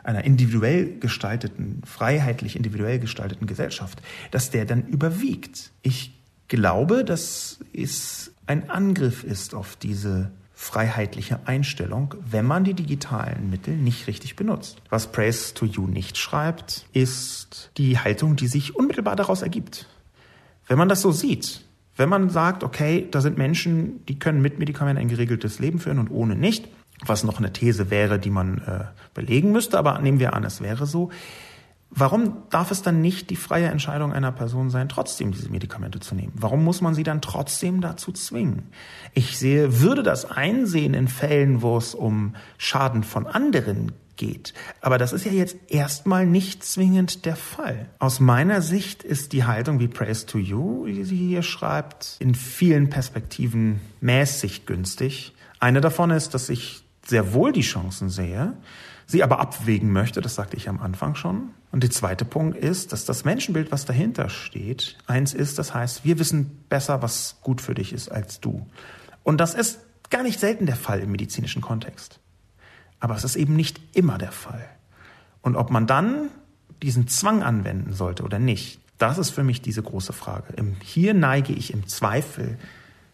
einer 0.04 0.26
individuell 0.26 1.00
gestalteten, 1.00 1.82
freiheitlich 1.86 2.58
individuell 2.58 3.00
gestalteten 3.00 3.48
Gesellschaft, 3.48 4.02
dass 4.32 4.52
der 4.52 4.66
dann 4.66 4.86
überwiegt. 4.86 5.72
Ich 5.82 6.20
glaube, 6.50 7.06
dass 7.06 7.60
es 7.74 8.34
ein 8.46 8.70
Angriff 8.70 9.24
ist 9.24 9.56
auf 9.56 9.78
diese 9.78 10.30
freiheitliche 10.54 11.40
Einstellung, 11.46 12.16
wenn 12.30 12.46
man 12.46 12.64
die 12.64 12.74
digitalen 12.74 13.50
Mittel 13.50 13.76
nicht 13.76 14.08
richtig 14.08 14.36
benutzt. 14.36 14.82
Was 14.90 15.12
Praise 15.12 15.54
to 15.54 15.66
You 15.66 15.88
nicht 15.88 16.18
schreibt, 16.18 16.86
ist 16.94 17.72
die 17.78 17.98
Haltung, 17.98 18.36
die 18.36 18.48
sich 18.48 18.76
unmittelbar 18.76 19.16
daraus 19.16 19.42
ergibt. 19.42 19.88
Wenn 20.68 20.78
man 20.78 20.90
das 20.90 21.02
so 21.02 21.12
sieht, 21.12 21.66
wenn 21.96 22.10
man 22.10 22.30
sagt, 22.30 22.64
okay, 22.64 23.08
da 23.10 23.22
sind 23.22 23.38
Menschen, 23.38 24.06
die 24.06 24.18
können 24.18 24.42
mit 24.42 24.60
Medikamenten 24.60 25.02
ein 25.02 25.10
geregeltes 25.10 25.60
Leben 25.60 25.80
führen 25.80 26.00
und 26.00 26.10
ohne 26.10 26.36
nicht, 26.36 26.68
was 27.06 27.24
noch 27.24 27.38
eine 27.38 27.52
These 27.52 27.90
wäre, 27.90 28.20
die 28.20 28.30
man 28.30 28.60
äh, 28.60 28.86
belegen 29.14 29.52
müsste, 29.52 29.78
aber 29.78 30.00
nehmen 30.00 30.20
wir 30.20 30.34
an, 30.34 30.44
es 30.44 30.62
wäre 30.62 30.86
so, 30.86 31.12
Warum 31.96 32.44
darf 32.50 32.72
es 32.72 32.82
dann 32.82 33.02
nicht 33.02 33.30
die 33.30 33.36
freie 33.36 33.68
Entscheidung 33.68 34.14
einer 34.14 34.32
Person 34.32 34.72
sein, 34.72 34.90
trotzdem 34.90 35.32
diese 35.32 35.50
Medikamente 35.50 36.00
zu 36.00 36.16
nehmen? 36.16 36.34
Warum 36.36 36.64
muss 36.64 36.82
man 36.82 36.96
sie 36.96 37.04
dann 37.04 37.22
trotzdem 37.22 37.82
dazu 37.82 38.12
zwingen? 38.12 38.64
Ich 39.14 39.38
sehe, 39.38 39.80
würde 39.80 40.02
das 40.02 40.26
einsehen 40.26 40.96
in 40.96 41.08
Fällen, 41.08 41.62
wo 41.62 41.78
es 41.78 41.94
um 41.94 42.36
Schaden 42.58 43.04
von 43.04 43.28
anderen 43.28 43.92
geht. 44.16 44.54
Aber 44.82 44.98
das 44.98 45.14
ist 45.14 45.26
ja 45.26 45.32
jetzt 45.32 45.56
erstmal 45.68 46.26
nicht 46.26 46.64
zwingend 46.64 47.26
der 47.26 47.36
Fall. 47.36 47.88
Aus 48.00 48.20
meiner 48.20 48.62
Sicht 48.62 49.04
ist 49.04 49.34
die 49.34 49.44
Haltung 49.44 49.80
wie 49.80 49.88
Praise 49.88 50.26
to 50.26 50.40
You, 50.40 50.86
wie 50.86 51.04
sie 51.04 51.18
hier 51.18 51.44
schreibt, 51.44 52.16
in 52.20 52.34
vielen 52.34 52.90
Perspektiven 52.90 53.82
mäßig 54.02 54.66
günstig. 54.66 55.34
Eine 55.60 55.82
davon 55.82 56.10
ist, 56.10 56.34
dass 56.34 56.50
ich 56.50 56.84
sehr 57.06 57.34
wohl 57.34 57.52
die 57.52 57.62
Chancen 57.62 58.10
sehe, 58.10 58.54
sie 59.06 59.24
aber 59.24 59.40
abwägen 59.40 59.92
möchte, 59.92 60.22
das 60.22 60.36
sagte 60.36 60.58
ich 60.58 60.70
am 60.70 60.80
Anfang 60.80 61.16
schon, 61.16 61.50
und 61.74 61.82
der 61.82 61.90
zweite 61.90 62.24
Punkt 62.24 62.56
ist, 62.56 62.94
dass 62.94 63.04
das 63.04 63.26
Menschenbild, 63.26 63.72
was 63.72 63.86
dahinter 63.86 64.30
steht, 64.30 64.96
eins 65.08 65.34
ist, 65.34 65.58
das 65.58 65.74
heißt, 65.74 66.06
wir 66.06 66.20
wissen 66.20 66.64
besser, 66.70 67.02
was 67.02 67.38
gut 67.42 67.62
für 67.62 67.74
dich 67.74 67.94
ist 67.94 68.10
als 68.10 68.40
du. 68.40 68.68
Und 69.24 69.42
das 69.42 69.56
ist 69.56 69.80
gar 70.12 70.22
nicht 70.22 70.40
selten 70.40 70.68
der 70.68 70.76
Fall 70.76 71.00
im 71.00 71.12
medizinischen 71.12 71.64
Kontext. 71.64 72.20
Aber 73.00 73.16
es 73.16 73.24
ist 73.24 73.36
eben 73.36 73.56
nicht 73.56 73.82
immer 73.98 74.20
der 74.20 74.32
Fall. 74.32 74.64
Und 75.42 75.56
ob 75.56 75.72
man 75.72 75.88
dann 75.88 76.30
diesen 76.84 77.08
Zwang 77.08 77.42
anwenden 77.42 77.94
sollte 77.94 78.22
oder 78.22 78.38
nicht, 78.38 78.80
das 79.00 79.18
ist 79.18 79.32
für 79.32 79.44
mich 79.44 79.64
diese 79.64 79.82
große 79.82 80.14
Frage. 80.14 80.54
Hier 80.84 81.16
neige 81.16 81.54
ich 81.54 81.74
im 81.74 81.88
Zweifel 81.88 82.60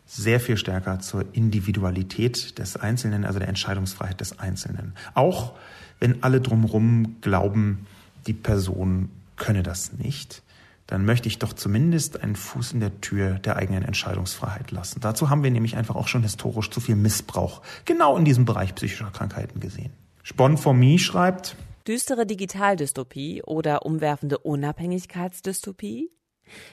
sehr 0.05 0.41
viel 0.41 0.57
stärker 0.57 0.99
zur 0.99 1.23
Individualität 1.31 2.59
des 2.59 2.75
Einzelnen, 2.75 3.23
also 3.23 3.39
der 3.39 3.47
Entscheidungsfreiheit 3.47 4.19
des 4.19 4.37
Einzelnen. 4.37 4.95
Auch 5.13 5.53
wenn 6.01 6.23
alle 6.23 6.41
drumherum 6.41 7.21
glauben, 7.21 7.87
die 8.27 8.33
Person 8.33 9.09
könne 9.35 9.63
das 9.63 9.93
nicht, 9.93 10.43
dann 10.87 11.05
möchte 11.05 11.27
ich 11.27 11.37
doch 11.37 11.53
zumindest 11.53 12.21
einen 12.21 12.35
Fuß 12.35 12.73
in 12.73 12.79
der 12.79 12.99
Tür 12.99 13.39
der 13.39 13.57
eigenen 13.57 13.83
Entscheidungsfreiheit 13.83 14.71
lassen. 14.71 15.01
Dazu 15.01 15.29
haben 15.29 15.43
wir 15.43 15.51
nämlich 15.51 15.77
einfach 15.77 15.95
auch 15.95 16.07
schon 16.07 16.23
historisch 16.23 16.71
zu 16.71 16.79
viel 16.81 16.95
Missbrauch 16.95 17.61
genau 17.85 18.17
in 18.17 18.25
diesem 18.25 18.45
Bereich 18.45 18.73
psychischer 18.73 19.11
Krankheiten 19.11 19.59
gesehen. 19.59 19.93
Spon 20.23 20.57
for 20.57 20.73
Me 20.73 20.97
schreibt, 20.97 21.55
Düstere 21.87 22.25
Digitaldystopie 22.25 23.41
oder 23.43 23.85
umwerfende 23.85 24.37
Unabhängigkeitsdystopie? 24.37 26.11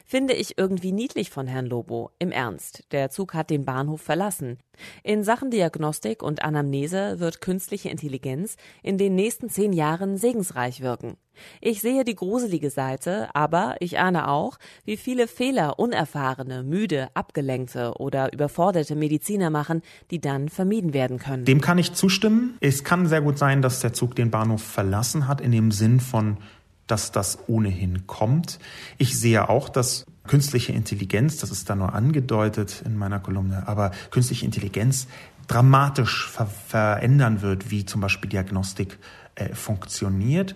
Finde 0.05 0.35
ich 0.35 0.59
irgendwie 0.59 0.93
niedlich 0.93 1.31
von 1.31 1.47
Herrn 1.47 1.67
Lobo. 1.67 2.11
Im 2.19 2.31
Ernst. 2.31 2.85
Der 2.93 3.11
Zug 3.11 3.35
hat 3.35 3.51
den 3.51 3.65
Bahnhof 3.65 4.01
verlassen. 4.01 4.59
In 5.03 5.25
Sachen 5.25 5.51
Diagnostik 5.51 6.23
und 6.23 6.43
Anamnese 6.43 7.19
wird 7.19 7.41
künstliche 7.41 7.89
Intelligenz 7.89 8.57
in 8.83 8.99
den 8.99 9.15
nächsten 9.15 9.49
zehn 9.49 9.73
Jahren 9.73 10.17
segensreich 10.17 10.81
wirken. 10.81 11.17
Ich 11.61 11.81
sehe 11.81 12.05
die 12.05 12.15
gruselige 12.15 12.71
Seite, 12.71 13.29
aber 13.35 13.77
ich 13.81 13.99
ahne 13.99 14.29
auch, 14.29 14.59
wie 14.85 14.97
viele 14.97 15.29
Fehler 15.29 15.79
unerfahrene, 15.79 16.63
müde, 16.63 17.09
abgelenkte 17.15 17.95
oder 17.99 18.33
überforderte 18.33 18.97
Mediziner 18.97 19.51
machen, 19.51 19.83
die 20.11 20.21
dann 20.21 20.49
vermieden 20.49 20.95
werden 20.95 21.19
können. 21.19 21.45
Dem 21.45 21.61
kann 21.61 21.79
ich 21.79 21.93
zustimmen. 21.93 22.57
Es 22.61 22.85
kann 22.85 23.07
sehr 23.07 23.21
gut 23.21 23.39
sein, 23.39 23.63
dass 23.63 23.81
der 23.81 23.93
Zug 23.93 24.15
den 24.15 24.31
Bahnhof 24.31 24.63
verlassen 24.63 25.29
hat, 25.29 25.41
in 25.41 25.53
dem 25.53 25.71
Sinn 25.71 26.01
von 26.01 26.39
dass 26.87 27.13
das 27.13 27.39
ohnehin 27.47 28.07
kommt. 28.07 28.59
Ich 28.99 29.19
sehe 29.19 29.49
auch, 29.49 29.69
dass 29.69 30.07
künstliche 30.27 30.73
Intelligenz, 30.73 31.39
das 31.39 31.51
ist 31.51 31.71
da 31.71 31.77
nur 31.77 31.95
angedeutet 31.95 32.83
in 32.85 32.97
meiner 32.97 33.21
Kolumne, 33.21 33.67
aber 33.69 33.93
künstliche 34.11 34.45
Intelligenz 34.45 35.07
dramatisch 35.47 36.29
ver 36.29 36.47
verändern 36.47 37.41
wird, 37.41 37.71
wie 37.71 37.87
zum 37.87 38.01
Beispiel 38.01 38.29
Diagnostik 38.31 38.99
äh, 39.37 39.55
funktioniert. 39.55 40.55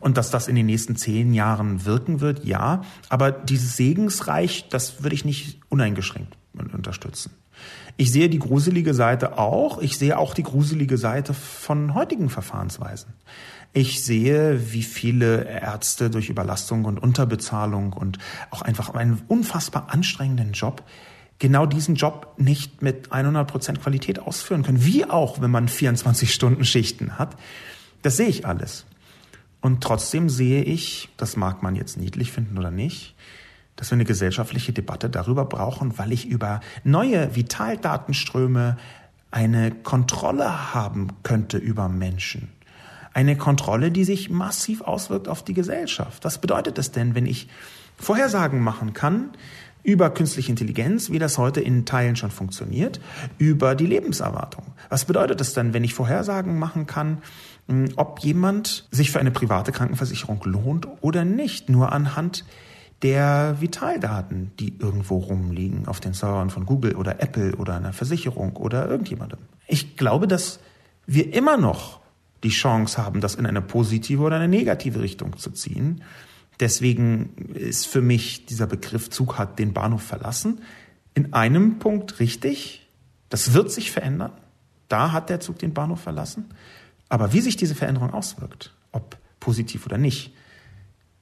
Und 0.00 0.16
dass 0.16 0.30
das 0.30 0.48
in 0.48 0.54
den 0.54 0.66
nächsten 0.66 0.96
zehn 0.96 1.32
Jahren 1.32 1.84
wirken 1.84 2.20
wird, 2.20 2.44
ja. 2.44 2.82
Aber 3.08 3.32
dieses 3.32 3.76
Segensreich, 3.76 4.68
das 4.68 5.02
würde 5.02 5.14
ich 5.14 5.24
nicht 5.24 5.60
uneingeschränkt 5.70 6.36
unterstützen. 6.54 7.32
Ich 7.96 8.10
sehe 8.10 8.28
die 8.28 8.38
gruselige 8.38 8.94
Seite 8.94 9.38
auch. 9.38 9.78
Ich 9.80 9.98
sehe 9.98 10.18
auch 10.18 10.34
die 10.34 10.42
gruselige 10.42 10.98
Seite 10.98 11.34
von 11.34 11.94
heutigen 11.94 12.30
Verfahrensweisen. 12.30 13.12
Ich 13.72 14.04
sehe, 14.04 14.72
wie 14.72 14.82
viele 14.82 15.44
Ärzte 15.44 16.10
durch 16.10 16.28
Überlastung 16.28 16.84
und 16.84 16.98
Unterbezahlung 16.98 17.92
und 17.92 18.18
auch 18.50 18.62
einfach 18.62 18.94
einen 18.94 19.22
unfassbar 19.28 19.86
anstrengenden 19.90 20.52
Job 20.52 20.82
genau 21.42 21.66
diesen 21.66 21.96
Job 21.96 22.34
nicht 22.36 22.82
mit 22.82 23.10
100 23.10 23.50
Prozent 23.50 23.82
Qualität 23.82 24.20
ausführen 24.20 24.62
können. 24.62 24.84
Wie 24.84 25.04
auch, 25.04 25.40
wenn 25.40 25.50
man 25.50 25.66
24 25.66 26.32
Stunden 26.32 26.64
Schichten 26.64 27.18
hat. 27.18 27.36
Das 28.02 28.16
sehe 28.16 28.28
ich 28.28 28.46
alles. 28.46 28.86
Und 29.60 29.82
trotzdem 29.82 30.30
sehe 30.30 30.62
ich, 30.62 31.08
das 31.16 31.36
mag 31.36 31.62
man 31.62 31.74
jetzt 31.74 31.96
niedlich 31.96 32.30
finden 32.30 32.58
oder 32.58 32.70
nicht, 32.70 33.16
dass 33.82 33.90
wir 33.90 33.96
eine 33.96 34.04
gesellschaftliche 34.04 34.72
Debatte 34.72 35.10
darüber 35.10 35.44
brauchen, 35.44 35.98
weil 35.98 36.12
ich 36.12 36.28
über 36.28 36.60
neue 36.84 37.34
Vitaldatenströme 37.34 38.76
eine 39.32 39.72
Kontrolle 39.72 40.72
haben 40.72 41.08
könnte 41.24 41.58
über 41.58 41.88
Menschen. 41.88 42.52
Eine 43.12 43.36
Kontrolle, 43.36 43.90
die 43.90 44.04
sich 44.04 44.30
massiv 44.30 44.82
auswirkt 44.82 45.26
auf 45.26 45.42
die 45.42 45.52
Gesellschaft. 45.52 46.24
Was 46.24 46.40
bedeutet 46.40 46.78
es 46.78 46.92
denn, 46.92 47.16
wenn 47.16 47.26
ich 47.26 47.48
Vorhersagen 47.96 48.60
machen 48.60 48.92
kann 48.92 49.30
über 49.82 50.10
künstliche 50.10 50.50
Intelligenz, 50.50 51.10
wie 51.10 51.18
das 51.18 51.36
heute 51.36 51.60
in 51.60 51.84
Teilen 51.84 52.14
schon 52.14 52.30
funktioniert, 52.30 53.00
über 53.38 53.74
die 53.74 53.86
Lebenserwartung? 53.86 54.62
Was 54.90 55.06
bedeutet 55.06 55.40
es 55.40 55.54
dann, 55.54 55.74
wenn 55.74 55.82
ich 55.82 55.92
Vorhersagen 55.92 56.56
machen 56.56 56.86
kann, 56.86 57.18
hm, 57.66 57.88
ob 57.96 58.20
jemand 58.20 58.86
sich 58.92 59.10
für 59.10 59.18
eine 59.18 59.32
private 59.32 59.72
Krankenversicherung 59.72 60.40
lohnt 60.44 60.86
oder 61.00 61.24
nicht, 61.24 61.68
nur 61.68 61.90
anhand 61.90 62.44
der 63.02 63.56
Vitaldaten, 63.60 64.52
die 64.60 64.78
irgendwo 64.78 65.18
rumliegen 65.18 65.88
auf 65.88 66.00
den 66.00 66.14
Servern 66.14 66.50
von 66.50 66.66
Google 66.66 66.94
oder 66.94 67.20
Apple 67.20 67.56
oder 67.56 67.74
einer 67.74 67.92
Versicherung 67.92 68.56
oder 68.56 68.88
irgendjemandem. 68.88 69.40
Ich 69.66 69.96
glaube, 69.96 70.28
dass 70.28 70.60
wir 71.06 71.34
immer 71.34 71.56
noch 71.56 72.00
die 72.44 72.50
Chance 72.50 73.02
haben, 73.02 73.20
das 73.20 73.34
in 73.34 73.46
eine 73.46 73.62
positive 73.62 74.22
oder 74.22 74.36
eine 74.36 74.48
negative 74.48 75.00
Richtung 75.00 75.36
zu 75.36 75.50
ziehen. 75.50 76.02
Deswegen 76.60 77.34
ist 77.54 77.86
für 77.86 78.02
mich 78.02 78.46
dieser 78.46 78.66
Begriff 78.66 79.10
Zug 79.10 79.38
hat 79.38 79.58
den 79.58 79.72
Bahnhof 79.72 80.02
verlassen 80.02 80.60
in 81.14 81.32
einem 81.32 81.78
Punkt 81.78 82.20
richtig. 82.20 82.88
Das 83.28 83.52
wird 83.52 83.70
sich 83.70 83.90
verändern. 83.90 84.32
Da 84.88 85.12
hat 85.12 85.30
der 85.30 85.40
Zug 85.40 85.58
den 85.58 85.74
Bahnhof 85.74 86.00
verlassen. 86.00 86.50
Aber 87.08 87.32
wie 87.32 87.40
sich 87.40 87.56
diese 87.56 87.74
Veränderung 87.74 88.12
auswirkt, 88.12 88.74
ob 88.92 89.16
positiv 89.40 89.86
oder 89.86 89.98
nicht, 89.98 90.34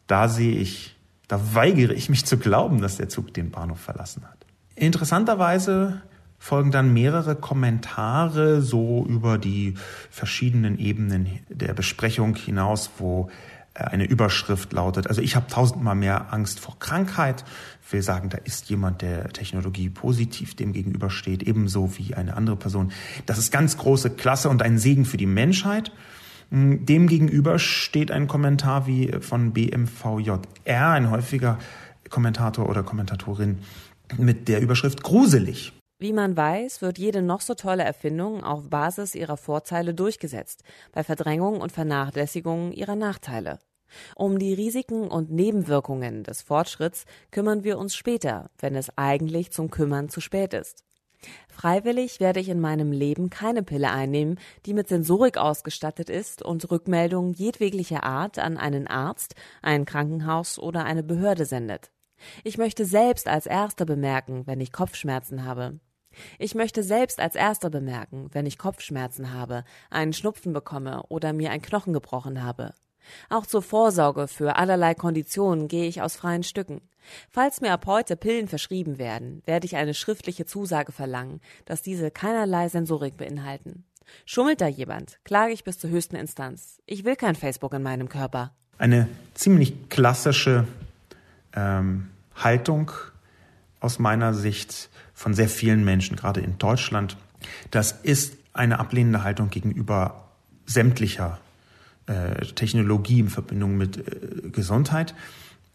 da 0.07 0.29
sehe 0.29 0.57
ich 0.57 0.97
da 1.31 1.55
weigere 1.55 1.93
ich 1.93 2.09
mich 2.09 2.27
zu 2.27 2.39
glauben, 2.39 2.81
dass 2.81 2.97
der 2.97 3.09
Zug 3.09 3.33
den 3.33 3.53
Bahnhof 3.53 3.79
verlassen 3.79 4.25
hat. 4.25 4.45
Interessanterweise 4.75 6.03
folgen 6.41 6.73
dann 6.73 6.93
mehrere 6.93 7.37
Kommentare 7.37 8.63
so 8.63 9.07
über 9.09 9.39
die 9.39 9.75
verschiedenen 10.11 10.77
Ebenen 10.77 11.39
der 11.49 11.73
Besprechung 11.73 12.35
hinaus, 12.35 12.91
wo 12.99 13.31
äh, 13.75 13.85
eine 13.85 14.07
Überschrift 14.07 14.73
lautet, 14.73 15.07
also 15.07 15.23
ich 15.23 15.37
habe 15.37 15.47
tausendmal 15.47 15.95
mehr 15.95 16.33
Angst 16.33 16.59
vor 16.59 16.81
Krankheit. 16.81 17.45
Will 17.93 18.03
sagen, 18.03 18.29
da 18.29 18.39
ist 18.39 18.69
jemand, 18.69 19.03
der 19.03 19.29
Technologie 19.29 19.89
positiv 19.89 20.57
dem 20.57 20.73
gegenübersteht, 20.73 21.45
ebenso 21.45 21.97
wie 21.97 22.15
eine 22.15 22.37
andere 22.37 22.57
Person. 22.57 22.91
Das 23.27 23.39
ist 23.39 23.53
ganz 23.53 23.77
große 23.77 24.11
Klasse 24.11 24.49
und 24.49 24.63
ein 24.63 24.79
Segen 24.79 25.05
für 25.05 25.17
die 25.17 25.27
Menschheit. 25.27 25.93
Hm, 26.51 26.85
Demgegenüber 26.85 27.59
steht 27.59 28.11
ein 28.11 28.27
Kommentar 28.27 28.87
wie 28.87 29.13
von 29.21 29.53
BMVJR, 29.53 30.41
ein 30.67 31.11
häufiger 31.11 31.59
Kommentator 32.09 32.69
oder 32.69 32.83
Kommentatorin 32.83 33.61
mit 34.19 34.49
der 34.49 34.61
Überschrift 34.61 35.03
gruselig. 35.03 35.73
Wie 36.01 36.13
man 36.13 36.37
weiß, 36.37 36.81
wird 36.83 36.99
jede 36.99 37.23
noch 37.23 37.43
so 37.43 37.55
tolle 37.55 37.85
Erfindung 37.85 38.43
auf 38.43 38.71
Basis 38.71 39.15
ihrer 39.15 39.37
Vorteile 39.37 39.95
durchgesetzt, 39.95 40.65
bei 40.93 41.05
Verdrängung 41.05 41.61
und 41.61 41.73
Vernachlässigung 41.73 42.73
ihrer 42.73 42.97
Nachteile. 42.97 43.59
Um 44.17 44.39
die 44.39 44.55
Risiken 44.55 45.09
und 45.09 45.31
Nebenwirkungen 45.31 46.25
des 46.25 46.43
Fortschritts 46.43 47.05
kümmern 47.31 47.65
wir 47.65 47.79
uns 47.79 47.95
später, 47.95 48.51
wenn 48.59 48.77
es 48.77 48.97
eigentlich 48.97 49.51
zum 49.51 49.71
Kümmern 49.71 50.09
zu 50.09 50.21
spät 50.21 50.55
ist. 50.55 50.85
Freiwillig 51.49 52.21
werde 52.21 52.41
ich 52.41 52.49
in 52.49 52.61
meinem 52.61 52.93
Leben 52.93 53.29
keine 53.29 53.63
Pille 53.63 53.91
einnehmen, 53.91 54.39
die 54.65 54.73
mit 54.73 54.89
Sensorik 54.89 55.37
ausgestattet 55.37 56.09
ist 56.09 56.43
und 56.43 56.71
Rückmeldungen 56.71 57.35
jedweglicher 57.35 58.05
Art 58.05 58.39
an 58.39 58.57
einen 58.57 58.87
Arzt, 58.87 59.35
ein 59.61 59.85
Krankenhaus 59.85 60.59
oder 60.59 60.85
eine 60.85 61.03
Behörde 61.03 61.45
sendet. 61.45 61.91
Ich 62.45 62.59
möchte 62.59 62.85
selbst 62.85 63.29
als 63.29 63.47
Erster 63.47 63.85
bemerken, 63.85 64.47
wenn 64.47 64.61
ich 64.61 64.73
Kopfschmerzen 64.73 65.45
habe. 65.45 65.81
Ich 66.39 66.55
möchte 66.55 66.83
selbst 66.83 67.21
als 67.21 67.35
Erster 67.35 67.71
bemerken, 67.71 68.29
wenn 68.33 68.47
ich 68.47 68.59
Kopfschmerzen 68.59 69.33
habe, 69.33 69.65
einen 69.91 70.13
Schnupfen 70.13 70.53
bekomme 70.53 71.05
oder 71.09 71.33
mir 71.33 71.51
ein 71.51 71.63
Knochen 71.63 71.93
gebrochen 71.93 72.43
habe. 72.43 72.75
Auch 73.29 73.47
zur 73.47 73.63
Vorsorge 73.63 74.29
für 74.29 74.57
allerlei 74.57 74.95
Konditionen 74.95 75.69
gehe 75.69 75.87
ich 75.87 76.03
aus 76.03 76.17
freien 76.17 76.43
Stücken. 76.43 76.81
Falls 77.31 77.61
mir 77.61 77.73
ab 77.73 77.87
heute 77.87 78.17
Pillen 78.17 78.49
verschrieben 78.49 78.99
werden, 78.99 79.43
werde 79.47 79.67
ich 79.67 79.77
eine 79.77 79.95
schriftliche 79.95 80.47
Zusage 80.47 80.93
verlangen, 80.93 81.41
dass 81.65 81.83
diese 81.83 82.11
keinerlei 82.11 82.69
Sensorik 82.69 83.17
beinhalten. 83.17 83.85
Schummelt 84.27 84.61
da 84.61 84.67
jemand, 84.67 85.19
klage 85.25 85.53
ich 85.53 85.65
bis 85.65 85.79
zur 85.79 85.91
höchsten 85.91 86.17
Instanz. 86.17 86.81
Ich 86.87 87.05
will 87.05 87.17
kein 87.17 87.37
Facebook 87.37 87.73
in 87.75 87.83
meinem 87.83 88.09
Körper. 88.09 88.53
Eine 88.79 89.09
ziemlich 89.35 89.89
klassische 89.89 90.67
ähm, 91.55 92.09
Haltung 92.35 92.91
aus 93.79 93.99
meiner 93.99 94.35
Sicht 94.35 94.91
von 95.15 95.35
sehr 95.35 95.49
vielen 95.49 95.85
Menschen, 95.85 96.17
gerade 96.17 96.41
in 96.41 96.59
Deutschland. 96.59 97.17
Das 97.71 97.93
ist 97.93 98.37
eine 98.53 98.79
ablehnende 98.79 99.23
Haltung 99.23 99.51
gegenüber 99.51 100.29
sämtlicher 100.67 101.39
äh, 102.11 102.45
Technologie 102.55 103.21
in 103.21 103.29
Verbindung 103.29 103.77
mit 103.77 103.99
äh, 103.99 104.49
Gesundheit. 104.51 105.15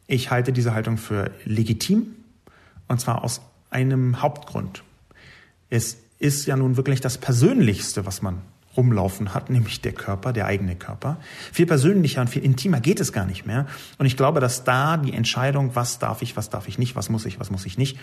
Ich 0.08 0.32
halte 0.32 0.52
diese 0.52 0.74
Haltung 0.74 0.98
für 0.98 1.32
legitim 1.45 2.08
und 2.88 3.00
zwar 3.00 3.24
aus 3.24 3.41
einem 3.69 4.21
Hauptgrund. 4.21 4.84
Es 5.69 5.98
ist 6.19 6.45
ja 6.45 6.56
nun 6.56 6.78
wirklich 6.78 7.02
das 7.02 7.17
Persönlichste, 7.17 8.06
was 8.06 8.21
man 8.21 8.41
rumlaufen 8.76 9.34
hat, 9.34 9.50
nämlich 9.50 9.82
der 9.82 9.93
Körper, 9.93 10.34
der 10.34 10.45
eigene 10.45 10.76
Körper. 10.76 11.17
Viel 11.54 11.65
persönlicher 11.65 12.21
und 12.21 12.30
viel 12.30 12.43
intimer 12.43 12.82
geht 12.82 13.00
es 13.00 13.13
gar 13.13 13.26
nicht 13.26 13.45
mehr. 13.45 13.67
Und 13.98 14.06
ich 14.06 14.17
glaube, 14.17 14.41
dass 14.41 14.65
da 14.65 14.98
die 14.98 15.13
Entscheidung, 15.13 15.76
was 15.76 16.00
darf 16.00 16.21
ich, 16.21 16.36
was 16.36 16.50
darf 16.50 16.67
ich 16.67 16.78
nicht, 16.78 16.95
was 16.95 17.10
muss 17.10 17.26
ich, 17.26 17.39
was 17.39 17.50
muss 17.50 17.65
ich 17.65 17.78
nicht, 17.78 17.98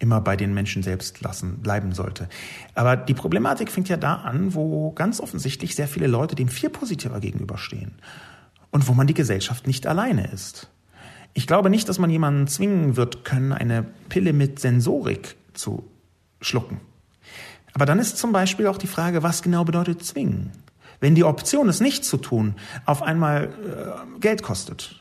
immer 0.00 0.20
bei 0.20 0.34
den 0.34 0.52
Menschen 0.52 0.82
selbst 0.82 1.20
lassen, 1.20 1.58
bleiben 1.58 1.92
sollte. 1.92 2.28
Aber 2.74 2.96
die 2.96 3.14
Problematik 3.14 3.70
fängt 3.70 3.88
ja 3.88 3.96
da 3.96 4.14
an, 4.16 4.54
wo 4.54 4.90
ganz 4.92 5.20
offensichtlich 5.20 5.76
sehr 5.76 5.86
viele 5.86 6.08
Leute 6.08 6.34
dem 6.34 6.48
viel 6.48 6.70
positiver 6.70 7.20
gegenüberstehen 7.20 7.92
und 8.70 8.88
wo 8.88 8.94
man 8.94 9.06
die 9.06 9.14
Gesellschaft 9.14 9.66
nicht 9.66 9.86
alleine 9.86 10.26
ist. 10.32 10.68
Ich 11.34 11.46
glaube 11.46 11.70
nicht, 11.70 11.88
dass 11.88 11.98
man 11.98 12.10
jemanden 12.10 12.48
zwingen 12.48 12.96
wird 12.96 13.24
können, 13.24 13.52
eine 13.52 13.84
Pille 14.08 14.32
mit 14.32 14.58
Sensorik 14.58 15.36
zu 15.54 15.88
schlucken. 16.40 16.80
Aber 17.72 17.86
dann 17.86 18.00
ist 18.00 18.18
zum 18.18 18.32
Beispiel 18.32 18.66
auch 18.66 18.78
die 18.78 18.88
Frage, 18.88 19.22
was 19.22 19.42
genau 19.42 19.64
bedeutet 19.64 20.04
zwingen? 20.04 20.50
Wenn 20.98 21.14
die 21.14 21.24
Option, 21.24 21.68
es 21.68 21.80
nicht 21.80 22.04
zu 22.04 22.16
tun, 22.16 22.56
auf 22.84 23.02
einmal 23.02 23.44
äh, 23.44 24.20
Geld 24.20 24.42
kostet, 24.42 24.96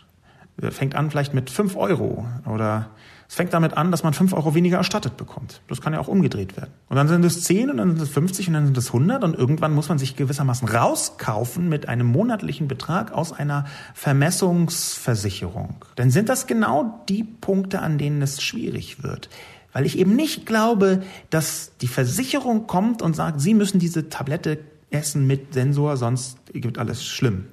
fängt 0.69 0.95
an 0.95 1.09
vielleicht 1.09 1.33
mit 1.33 1.49
fünf 1.49 1.75
Euro 1.75 2.27
oder 2.45 2.89
es 3.30 3.36
fängt 3.36 3.54
damit 3.54 3.78
an, 3.78 3.92
dass 3.92 4.02
man 4.02 4.13
fünf 4.13 4.34
Euro 4.34 4.56
weniger 4.56 4.78
erstattet 4.78 5.15
bekommt. 5.15 5.62
Das 5.68 5.82
kann 5.82 5.94
ja 5.94 6.00
auch 6.00 6.08
umgedreht 6.08 6.58
werden. 6.58 6.72
Und 6.89 6.96
dann 6.96 7.08
sind 7.08 7.24
es 7.24 7.44
zehn 7.44 7.70
und 7.70 7.78
dann 7.78 7.89
sind 7.89 8.02
es 8.02 8.10
50 8.10 8.48
und 8.48 8.56
dann 8.56 8.65
sind 8.65 8.78
es 8.78 8.88
100 8.88 9.24
und 9.24 9.36
irgendwann 9.36 9.72
muss 9.72 9.88
man 9.88 10.00
sich 10.00 10.15
gewissermaßen 10.15 10.68
rauskaufen 10.68 11.70
mit 11.70 11.88
einem 11.88 12.08
monatlichen 12.08 12.68
Betrag 12.68 13.12
aus 13.12 13.32
einer 13.32 13.65
Vermessungsversicherung. 13.94 15.76
Dann 15.96 16.10
sind 16.10 16.28
das 16.28 16.48
genau 16.48 17.04
die 17.08 17.24
Punkte, 17.24 17.82
an 17.82 18.00
denen 18.00 18.24
es 18.24 18.42
schwierig 18.42 19.04
wird. 19.04 19.30
Weil 19.74 19.86
ich 19.86 20.00
eben 20.00 20.15
nicht 20.15 20.48
glaube, 20.48 21.04
dass 21.30 21.74
die 21.82 21.88
Versicherung 21.88 22.65
kommt 22.65 23.04
und 23.04 23.15
sagt, 23.15 23.42
Sie 23.42 23.54
müssen 23.54 23.78
diese 23.78 24.10
Tablette 24.10 24.58
essen 24.89 25.28
mit 25.28 25.54
Sensor, 25.54 25.98
sonst 25.98 26.39
gibt 26.52 26.80
alles 26.80 27.06
schlimm. 27.06 27.46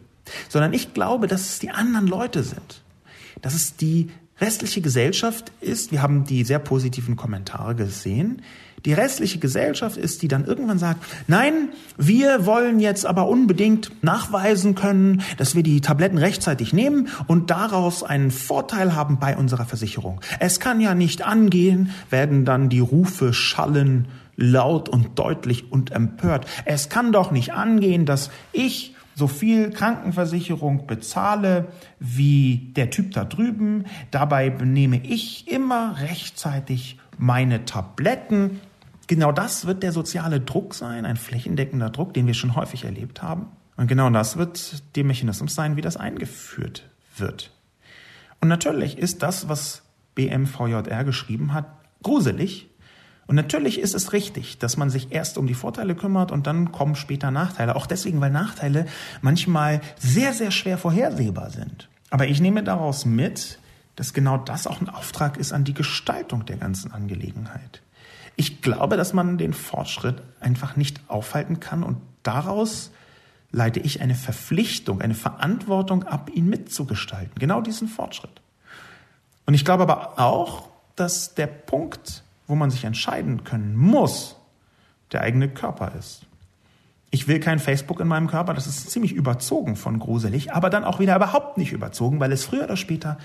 Sondern 0.48 0.72
ich 0.72 0.94
glaube, 0.94 1.26
dass 1.26 1.42
es 1.42 1.58
die 1.58 1.68
anderen 1.68 2.06
Leute 2.06 2.42
sind. 2.42 2.80
Dass 3.42 3.52
es 3.52 3.76
die 3.76 4.08
restliche 4.40 4.80
Gesellschaft 4.80 5.52
ist, 5.60 5.92
wir 5.92 6.02
haben 6.02 6.24
die 6.24 6.44
sehr 6.44 6.58
positiven 6.58 7.16
Kommentare 7.16 7.74
gesehen, 7.74 8.42
die 8.84 8.92
restliche 8.92 9.38
Gesellschaft 9.38 9.96
ist, 9.96 10.22
die 10.22 10.28
dann 10.28 10.44
irgendwann 10.44 10.78
sagt, 10.78 11.04
nein, 11.26 11.70
wir 11.96 12.46
wollen 12.46 12.78
jetzt 12.78 13.06
aber 13.06 13.28
unbedingt 13.28 13.90
nachweisen 14.04 14.74
können, 14.74 15.22
dass 15.38 15.56
wir 15.56 15.62
die 15.62 15.80
Tabletten 15.80 16.18
rechtzeitig 16.18 16.72
nehmen 16.72 17.08
und 17.26 17.50
daraus 17.50 18.02
einen 18.02 18.30
Vorteil 18.30 18.94
haben 18.94 19.18
bei 19.18 19.36
unserer 19.36 19.64
Versicherung. 19.64 20.20
Es 20.38 20.60
kann 20.60 20.80
ja 20.80 20.94
nicht 20.94 21.22
angehen, 21.22 21.90
werden 22.10 22.44
dann 22.44 22.68
die 22.68 22.80
Rufe 22.80 23.32
schallen, 23.32 24.06
laut 24.36 24.88
und 24.88 25.18
deutlich 25.18 25.72
und 25.72 25.90
empört. 25.92 26.46
Es 26.66 26.88
kann 26.88 27.10
doch 27.10 27.30
nicht 27.30 27.54
angehen, 27.54 28.04
dass 28.04 28.30
ich 28.52 28.95
so 29.16 29.28
viel 29.28 29.70
Krankenversicherung 29.70 30.86
bezahle 30.86 31.68
wie 31.98 32.70
der 32.76 32.90
Typ 32.90 33.12
da 33.12 33.24
drüben. 33.24 33.86
Dabei 34.10 34.50
nehme 34.50 35.02
ich 35.02 35.48
immer 35.48 35.98
rechtzeitig 36.00 36.98
meine 37.16 37.64
Tabletten. 37.64 38.60
Genau 39.06 39.32
das 39.32 39.66
wird 39.66 39.82
der 39.82 39.92
soziale 39.92 40.38
Druck 40.38 40.74
sein, 40.74 41.06
ein 41.06 41.16
flächendeckender 41.16 41.88
Druck, 41.88 42.12
den 42.12 42.26
wir 42.26 42.34
schon 42.34 42.56
häufig 42.56 42.84
erlebt 42.84 43.22
haben. 43.22 43.46
Und 43.78 43.86
genau 43.86 44.10
das 44.10 44.36
wird 44.36 44.82
der 44.96 45.04
Mechanismus 45.04 45.54
sein, 45.54 45.76
wie 45.76 45.82
das 45.82 45.96
eingeführt 45.96 46.86
wird. 47.16 47.52
Und 48.42 48.48
natürlich 48.48 48.98
ist 48.98 49.22
das, 49.22 49.48
was 49.48 49.82
BMVJR 50.14 51.04
geschrieben 51.04 51.54
hat, 51.54 51.66
gruselig, 52.02 52.68
und 53.26 53.34
natürlich 53.34 53.80
ist 53.80 53.94
es 53.94 54.12
richtig, 54.12 54.58
dass 54.58 54.76
man 54.76 54.88
sich 54.88 55.10
erst 55.10 55.36
um 55.36 55.46
die 55.46 55.54
Vorteile 55.54 55.96
kümmert 55.96 56.30
und 56.30 56.46
dann 56.46 56.70
kommen 56.70 56.94
später 56.94 57.30
Nachteile. 57.30 57.74
Auch 57.74 57.86
deswegen, 57.86 58.20
weil 58.20 58.30
Nachteile 58.30 58.86
manchmal 59.20 59.80
sehr, 59.98 60.32
sehr 60.32 60.52
schwer 60.52 60.78
vorhersehbar 60.78 61.50
sind. 61.50 61.88
Aber 62.10 62.28
ich 62.28 62.40
nehme 62.40 62.62
daraus 62.62 63.04
mit, 63.04 63.58
dass 63.96 64.12
genau 64.12 64.36
das 64.36 64.66
auch 64.66 64.80
ein 64.80 64.88
Auftrag 64.88 65.38
ist 65.38 65.52
an 65.52 65.64
die 65.64 65.74
Gestaltung 65.74 66.46
der 66.46 66.56
ganzen 66.56 66.92
Angelegenheit. 66.92 67.82
Ich 68.36 68.62
glaube, 68.62 68.96
dass 68.96 69.12
man 69.12 69.38
den 69.38 69.54
Fortschritt 69.54 70.22
einfach 70.38 70.76
nicht 70.76 71.00
aufhalten 71.08 71.58
kann 71.58 71.82
und 71.82 71.96
daraus 72.22 72.92
leite 73.50 73.80
ich 73.80 74.02
eine 74.02 74.14
Verpflichtung, 74.14 75.00
eine 75.00 75.14
Verantwortung 75.14 76.04
ab, 76.04 76.30
ihn 76.32 76.48
mitzugestalten. 76.48 77.32
Genau 77.38 77.60
diesen 77.60 77.88
Fortschritt. 77.88 78.42
Und 79.46 79.54
ich 79.54 79.64
glaube 79.64 79.84
aber 79.84 80.20
auch, 80.20 80.68
dass 80.94 81.34
der 81.34 81.46
Punkt, 81.46 82.22
wo 82.46 82.54
man 82.54 82.70
sich 82.70 82.84
entscheiden 82.84 83.44
können 83.44 83.76
muss, 83.76 84.36
der 85.12 85.22
eigene 85.22 85.48
Körper 85.48 85.92
ist. 85.98 86.22
Ich 87.10 87.28
will 87.28 87.40
kein 87.40 87.58
Facebook 87.58 88.00
in 88.00 88.08
meinem 88.08 88.26
Körper, 88.26 88.52
das 88.52 88.66
ist 88.66 88.90
ziemlich 88.90 89.12
überzogen 89.12 89.76
von 89.76 89.98
gruselig, 89.98 90.52
aber 90.52 90.70
dann 90.70 90.84
auch 90.84 90.98
wieder 90.98 91.16
überhaupt 91.16 91.56
nicht 91.56 91.72
überzogen, 91.72 92.20
weil 92.20 92.32
es 92.32 92.44
früher 92.44 92.64
oder 92.64 92.76
später 92.76 93.18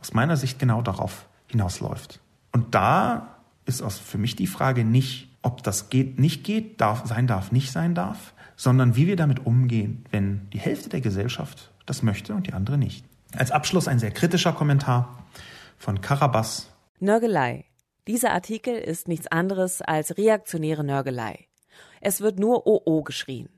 aus 0.00 0.14
meiner 0.14 0.36
Sicht 0.36 0.58
genau 0.58 0.82
darauf 0.82 1.26
hinausläuft. 1.48 2.20
Und 2.52 2.74
da 2.74 3.36
ist 3.66 3.82
für 3.82 4.18
mich 4.18 4.36
die 4.36 4.46
Frage 4.46 4.84
nicht, 4.84 5.28
ob 5.42 5.62
das 5.62 5.90
geht, 5.90 6.18
nicht 6.18 6.44
geht, 6.44 6.80
darf, 6.80 7.06
sein 7.06 7.26
darf, 7.26 7.52
nicht 7.52 7.70
sein 7.72 7.94
darf, 7.94 8.32
sondern 8.56 8.96
wie 8.96 9.06
wir 9.06 9.16
damit 9.16 9.44
umgehen, 9.44 10.04
wenn 10.10 10.48
die 10.52 10.58
Hälfte 10.58 10.88
der 10.88 11.00
Gesellschaft 11.00 11.70
das 11.84 12.02
möchte 12.02 12.34
und 12.34 12.46
die 12.46 12.52
andere 12.52 12.78
nicht. 12.78 13.04
Als 13.36 13.50
Abschluss 13.50 13.86
ein 13.86 13.98
sehr 13.98 14.10
kritischer 14.10 14.52
Kommentar 14.52 15.18
von 15.78 16.00
Karabas. 16.00 16.70
Nörgelei. 17.00 17.64
Dieser 18.06 18.32
Artikel 18.32 18.76
ist 18.76 19.08
nichts 19.08 19.26
anderes 19.26 19.82
als 19.82 20.16
reaktionäre 20.16 20.84
Nörgelei. 20.84 21.48
Es 22.00 22.20
wird 22.20 22.38
nur 22.38 22.66
OO 22.66 23.02
geschrien. 23.02 23.48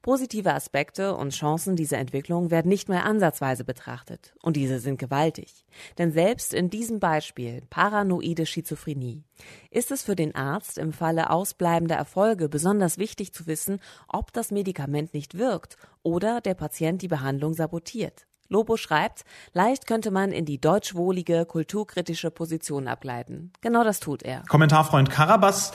Positive 0.00 0.54
Aspekte 0.54 1.14
und 1.16 1.34
Chancen 1.34 1.76
dieser 1.76 1.98
Entwicklung 1.98 2.50
werden 2.50 2.68
nicht 2.68 2.88
mehr 2.88 3.04
ansatzweise 3.04 3.64
betrachtet. 3.64 4.34
Und 4.40 4.56
diese 4.56 4.78
sind 4.78 4.98
gewaltig. 4.98 5.66
Denn 5.98 6.12
selbst 6.12 6.54
in 6.54 6.70
diesem 6.70 6.98
Beispiel 6.98 7.62
paranoide 7.68 8.46
Schizophrenie 8.46 9.24
ist 9.70 9.90
es 9.90 10.02
für 10.02 10.16
den 10.16 10.34
Arzt 10.34 10.78
im 10.78 10.92
Falle 10.92 11.28
ausbleibender 11.28 11.96
Erfolge 11.96 12.48
besonders 12.48 12.96
wichtig 12.96 13.34
zu 13.34 13.46
wissen, 13.46 13.80
ob 14.08 14.32
das 14.32 14.50
Medikament 14.50 15.12
nicht 15.12 15.36
wirkt 15.36 15.76
oder 16.02 16.40
der 16.40 16.54
Patient 16.54 17.02
die 17.02 17.08
Behandlung 17.08 17.52
sabotiert. 17.52 18.26
Lobo 18.48 18.76
schreibt, 18.76 19.24
leicht 19.52 19.86
könnte 19.86 20.10
man 20.10 20.32
in 20.32 20.44
die 20.44 20.60
deutschwohlige, 20.60 21.46
kulturkritische 21.46 22.30
Position 22.30 22.88
abgleiten. 22.88 23.52
Genau 23.60 23.84
das 23.84 24.00
tut 24.00 24.22
er. 24.22 24.42
Kommentarfreund 24.48 25.10
Karabas 25.10 25.72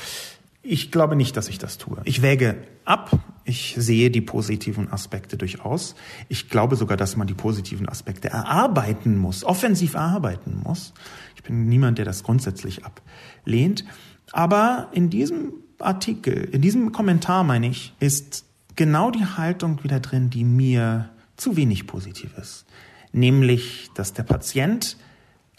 ich 0.61 0.91
glaube 0.91 1.15
nicht, 1.15 1.37
dass 1.37 1.47
ich 1.47 1.57
das 1.57 1.77
tue. 1.77 2.01
Ich 2.03 2.21
wäge 2.21 2.57
ab. 2.83 3.11
Ich 3.45 3.75
sehe 3.77 4.11
die 4.11 4.21
positiven 4.21 4.91
Aspekte 4.91 5.37
durchaus. 5.37 5.95
Ich 6.27 6.49
glaube 6.49 6.75
sogar, 6.75 6.97
dass 6.97 7.15
man 7.15 7.27
die 7.27 7.33
positiven 7.33 7.87
Aspekte 7.87 8.29
erarbeiten 8.29 9.17
muss, 9.17 9.43
offensiv 9.43 9.93
erarbeiten 9.93 10.61
muss. 10.63 10.93
Ich 11.35 11.43
bin 11.43 11.65
niemand, 11.67 11.97
der 11.97 12.05
das 12.05 12.23
grundsätzlich 12.23 12.81
ablehnt. 12.85 13.85
Aber 14.31 14.89
in 14.91 15.09
diesem 15.09 15.53
Artikel, 15.79 16.43
in 16.51 16.61
diesem 16.61 16.91
Kommentar, 16.91 17.43
meine 17.43 17.67
ich, 17.67 17.95
ist 17.99 18.45
genau 18.75 19.11
die 19.11 19.25
Haltung 19.25 19.83
wieder 19.83 20.01
drin, 20.01 20.29
die 20.29 20.43
mir 20.43 21.09
zu 21.39 21.55
wenig 21.55 21.87
positiv 21.87 22.37
ist. 22.37 22.65
Nämlich, 23.11 23.89
dass 23.95 24.13
der 24.13 24.23
Patient 24.23 24.97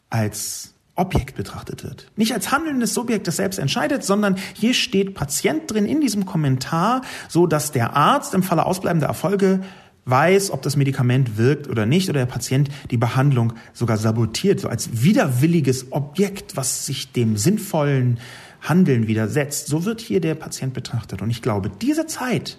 als 0.08 0.74
Objekt 0.94 1.34
betrachtet 1.36 1.82
wird. 1.82 2.10
Nicht 2.16 2.34
als 2.34 2.52
handelndes 2.52 2.94
Subjekt, 2.94 3.26
das 3.26 3.36
selbst 3.36 3.58
entscheidet, 3.58 4.04
sondern 4.04 4.36
hier 4.54 4.74
steht 4.74 5.14
Patient 5.14 5.70
drin 5.70 5.86
in 5.86 6.00
diesem 6.00 6.26
Kommentar, 6.26 7.02
so 7.28 7.46
dass 7.46 7.72
der 7.72 7.96
Arzt 7.96 8.34
im 8.34 8.42
Falle 8.42 8.66
ausbleibender 8.66 9.06
Erfolge 9.06 9.60
weiß, 10.04 10.50
ob 10.50 10.62
das 10.62 10.76
Medikament 10.76 11.38
wirkt 11.38 11.68
oder 11.68 11.86
nicht, 11.86 12.08
oder 12.08 12.20
der 12.20 12.26
Patient 12.26 12.68
die 12.90 12.96
Behandlung 12.96 13.54
sogar 13.72 13.96
sabotiert, 13.96 14.60
so 14.60 14.68
als 14.68 15.02
widerwilliges 15.02 15.92
Objekt, 15.92 16.56
was 16.56 16.86
sich 16.86 17.12
dem 17.12 17.36
sinnvollen 17.36 18.18
Handeln 18.60 19.06
widersetzt. 19.08 19.68
So 19.68 19.84
wird 19.84 20.00
hier 20.00 20.20
der 20.20 20.34
Patient 20.34 20.74
betrachtet. 20.74 21.22
Und 21.22 21.30
ich 21.30 21.40
glaube, 21.40 21.70
diese 21.80 22.06
Zeit 22.06 22.58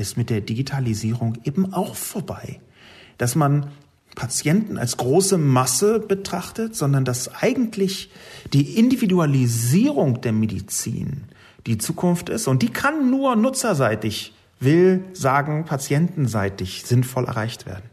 ist 0.00 0.16
mit 0.16 0.30
der 0.30 0.40
Digitalisierung 0.40 1.38
eben 1.44 1.72
auch 1.72 1.94
vorbei. 1.94 2.60
Dass 3.18 3.34
man 3.34 3.66
Patienten 4.16 4.76
als 4.76 4.96
große 4.96 5.38
Masse 5.38 6.00
betrachtet, 6.00 6.74
sondern 6.74 7.04
dass 7.04 7.34
eigentlich 7.34 8.10
die 8.52 8.76
Individualisierung 8.78 10.20
der 10.20 10.32
Medizin 10.32 11.24
die 11.66 11.78
Zukunft 11.78 12.28
ist 12.28 12.48
und 12.48 12.62
die 12.62 12.70
kann 12.70 13.10
nur 13.10 13.36
nutzerseitig, 13.36 14.34
will 14.58 15.04
sagen 15.12 15.64
patientenseitig 15.64 16.84
sinnvoll 16.84 17.26
erreicht 17.26 17.66
werden. 17.66 17.84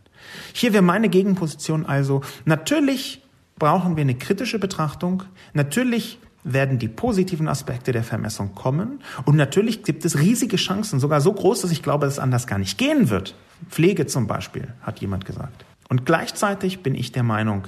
Hier 0.53 0.73
wäre 0.73 0.83
meine 0.83 1.09
Gegenposition 1.09 1.85
also, 1.85 2.21
natürlich 2.45 3.21
brauchen 3.59 3.95
wir 3.95 4.01
eine 4.01 4.15
kritische 4.15 4.59
Betrachtung, 4.59 5.23
natürlich 5.53 6.19
werden 6.53 6.79
die 6.79 6.87
positiven 6.87 7.47
Aspekte 7.47 7.91
der 7.91 8.03
Vermessung 8.03 8.55
kommen 8.55 8.99
und 9.25 9.35
natürlich 9.35 9.83
gibt 9.83 10.05
es 10.05 10.17
riesige 10.17 10.57
Chancen, 10.57 10.99
sogar 10.99 11.21
so 11.21 11.33
groß, 11.33 11.61
dass 11.61 11.71
ich 11.71 11.83
glaube, 11.83 12.05
dass 12.05 12.15
es 12.15 12.19
anders 12.19 12.47
gar 12.47 12.59
nicht 12.59 12.77
gehen 12.77 13.09
wird. 13.09 13.35
Pflege 13.69 14.05
zum 14.05 14.27
Beispiel, 14.27 14.73
hat 14.81 14.99
jemand 14.99 15.25
gesagt. 15.25 15.65
Und 15.89 16.05
gleichzeitig 16.05 16.83
bin 16.83 16.95
ich 16.95 17.11
der 17.11 17.23
Meinung, 17.23 17.67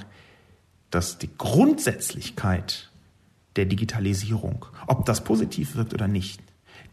dass 0.90 1.18
die 1.18 1.30
Grundsätzlichkeit 1.36 2.90
der 3.56 3.64
Digitalisierung, 3.64 4.66
ob 4.86 5.06
das 5.06 5.22
positiv 5.24 5.76
wirkt 5.76 5.94
oder 5.94 6.08
nicht, 6.08 6.40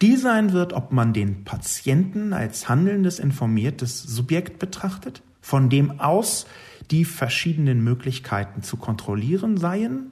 die 0.02 0.16
sein 0.16 0.54
wird, 0.54 0.74
ob 0.74 0.92
man 0.92 1.14
den 1.14 1.44
Patienten 1.44 2.34
als 2.34 2.70
handelndes, 2.70 3.20
informiertes 3.20 4.04
Subjekt 4.04 4.60
betrachtet, 4.60 5.24
von 5.42 5.70
dem 5.70 6.00
aus 6.00 6.46
die 6.92 7.06
verschiedenen 7.06 7.84
Möglichkeiten 7.84 8.62
zu 8.64 8.78
kontrollieren 8.78 9.58
seien, 9.58 10.12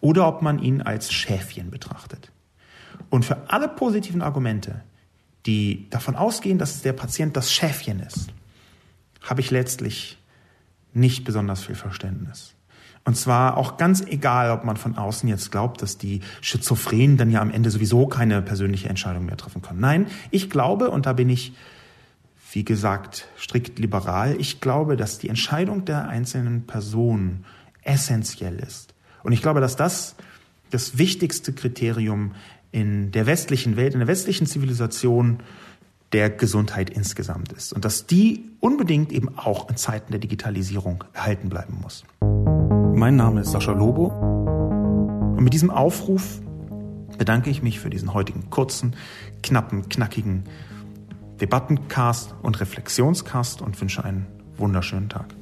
oder 0.00 0.28
ob 0.28 0.42
man 0.42 0.58
ihn 0.58 0.82
als 0.82 1.12
Schäfchen 1.12 1.70
betrachtet. 1.70 2.30
Und 3.10 3.24
für 3.24 3.50
alle 3.50 3.68
positiven 3.68 4.22
Argumente, 4.22 4.82
die 5.46 5.88
davon 5.90 6.16
ausgehen, 6.16 6.58
dass 6.58 6.82
der 6.82 6.92
Patient 6.92 7.36
das 7.36 7.52
Schäfchen 7.52 8.00
ist, 8.00 8.28
habe 9.22 9.40
ich 9.40 9.50
letztlich 9.50 10.18
nicht 10.92 11.24
besonders 11.24 11.64
viel 11.64 11.74
Verständnis. 11.74 12.54
Und 13.04 13.16
zwar 13.16 13.56
auch 13.56 13.76
ganz 13.76 14.04
egal, 14.04 14.50
ob 14.50 14.64
man 14.64 14.76
von 14.76 14.98
außen 14.98 15.28
jetzt 15.28 15.52
glaubt, 15.52 15.80
dass 15.80 15.96
die 15.96 16.22
Schizophrenen 16.40 17.16
dann 17.16 17.30
ja 17.30 17.40
am 17.40 17.52
Ende 17.52 17.70
sowieso 17.70 18.08
keine 18.08 18.42
persönliche 18.42 18.88
Entscheidung 18.88 19.26
mehr 19.26 19.36
treffen 19.36 19.62
können. 19.62 19.78
Nein, 19.78 20.06
ich 20.32 20.50
glaube, 20.50 20.90
und 20.90 21.06
da 21.06 21.12
bin 21.12 21.30
ich, 21.30 21.54
wie 22.50 22.64
gesagt, 22.64 23.28
strikt 23.38 23.78
liberal, 23.78 24.34
ich 24.40 24.60
glaube, 24.60 24.96
dass 24.96 25.18
die 25.18 25.28
Entscheidung 25.28 25.84
der 25.84 26.08
einzelnen 26.08 26.66
Person 26.66 27.44
essentiell 27.82 28.58
ist. 28.58 28.95
Und 29.26 29.32
ich 29.32 29.42
glaube, 29.42 29.60
dass 29.60 29.74
das 29.74 30.14
das 30.70 30.98
wichtigste 30.98 31.52
Kriterium 31.52 32.30
in 32.70 33.10
der 33.10 33.26
westlichen 33.26 33.76
Welt, 33.76 33.94
in 33.94 33.98
der 33.98 34.06
westlichen 34.06 34.46
Zivilisation 34.46 35.40
der 36.12 36.30
Gesundheit 36.30 36.90
insgesamt 36.90 37.52
ist 37.52 37.72
und 37.72 37.84
dass 37.84 38.06
die 38.06 38.44
unbedingt 38.60 39.10
eben 39.10 39.36
auch 39.36 39.68
in 39.68 39.76
Zeiten 39.76 40.12
der 40.12 40.20
Digitalisierung 40.20 41.02
erhalten 41.12 41.48
bleiben 41.48 41.76
muss. 41.82 42.04
Mein 42.94 43.16
Name 43.16 43.40
ist 43.40 43.50
Sascha 43.50 43.72
Lobo 43.72 44.06
und 45.36 45.42
mit 45.42 45.52
diesem 45.52 45.70
Aufruf 45.70 46.40
bedanke 47.18 47.50
ich 47.50 47.64
mich 47.64 47.80
für 47.80 47.90
diesen 47.90 48.14
heutigen 48.14 48.48
kurzen, 48.50 48.94
knappen, 49.42 49.88
knackigen 49.88 50.44
Debattencast 51.40 52.32
und 52.42 52.60
Reflexionscast 52.60 53.60
und 53.60 53.80
wünsche 53.80 54.04
einen 54.04 54.26
wunderschönen 54.56 55.08
Tag. 55.08 55.34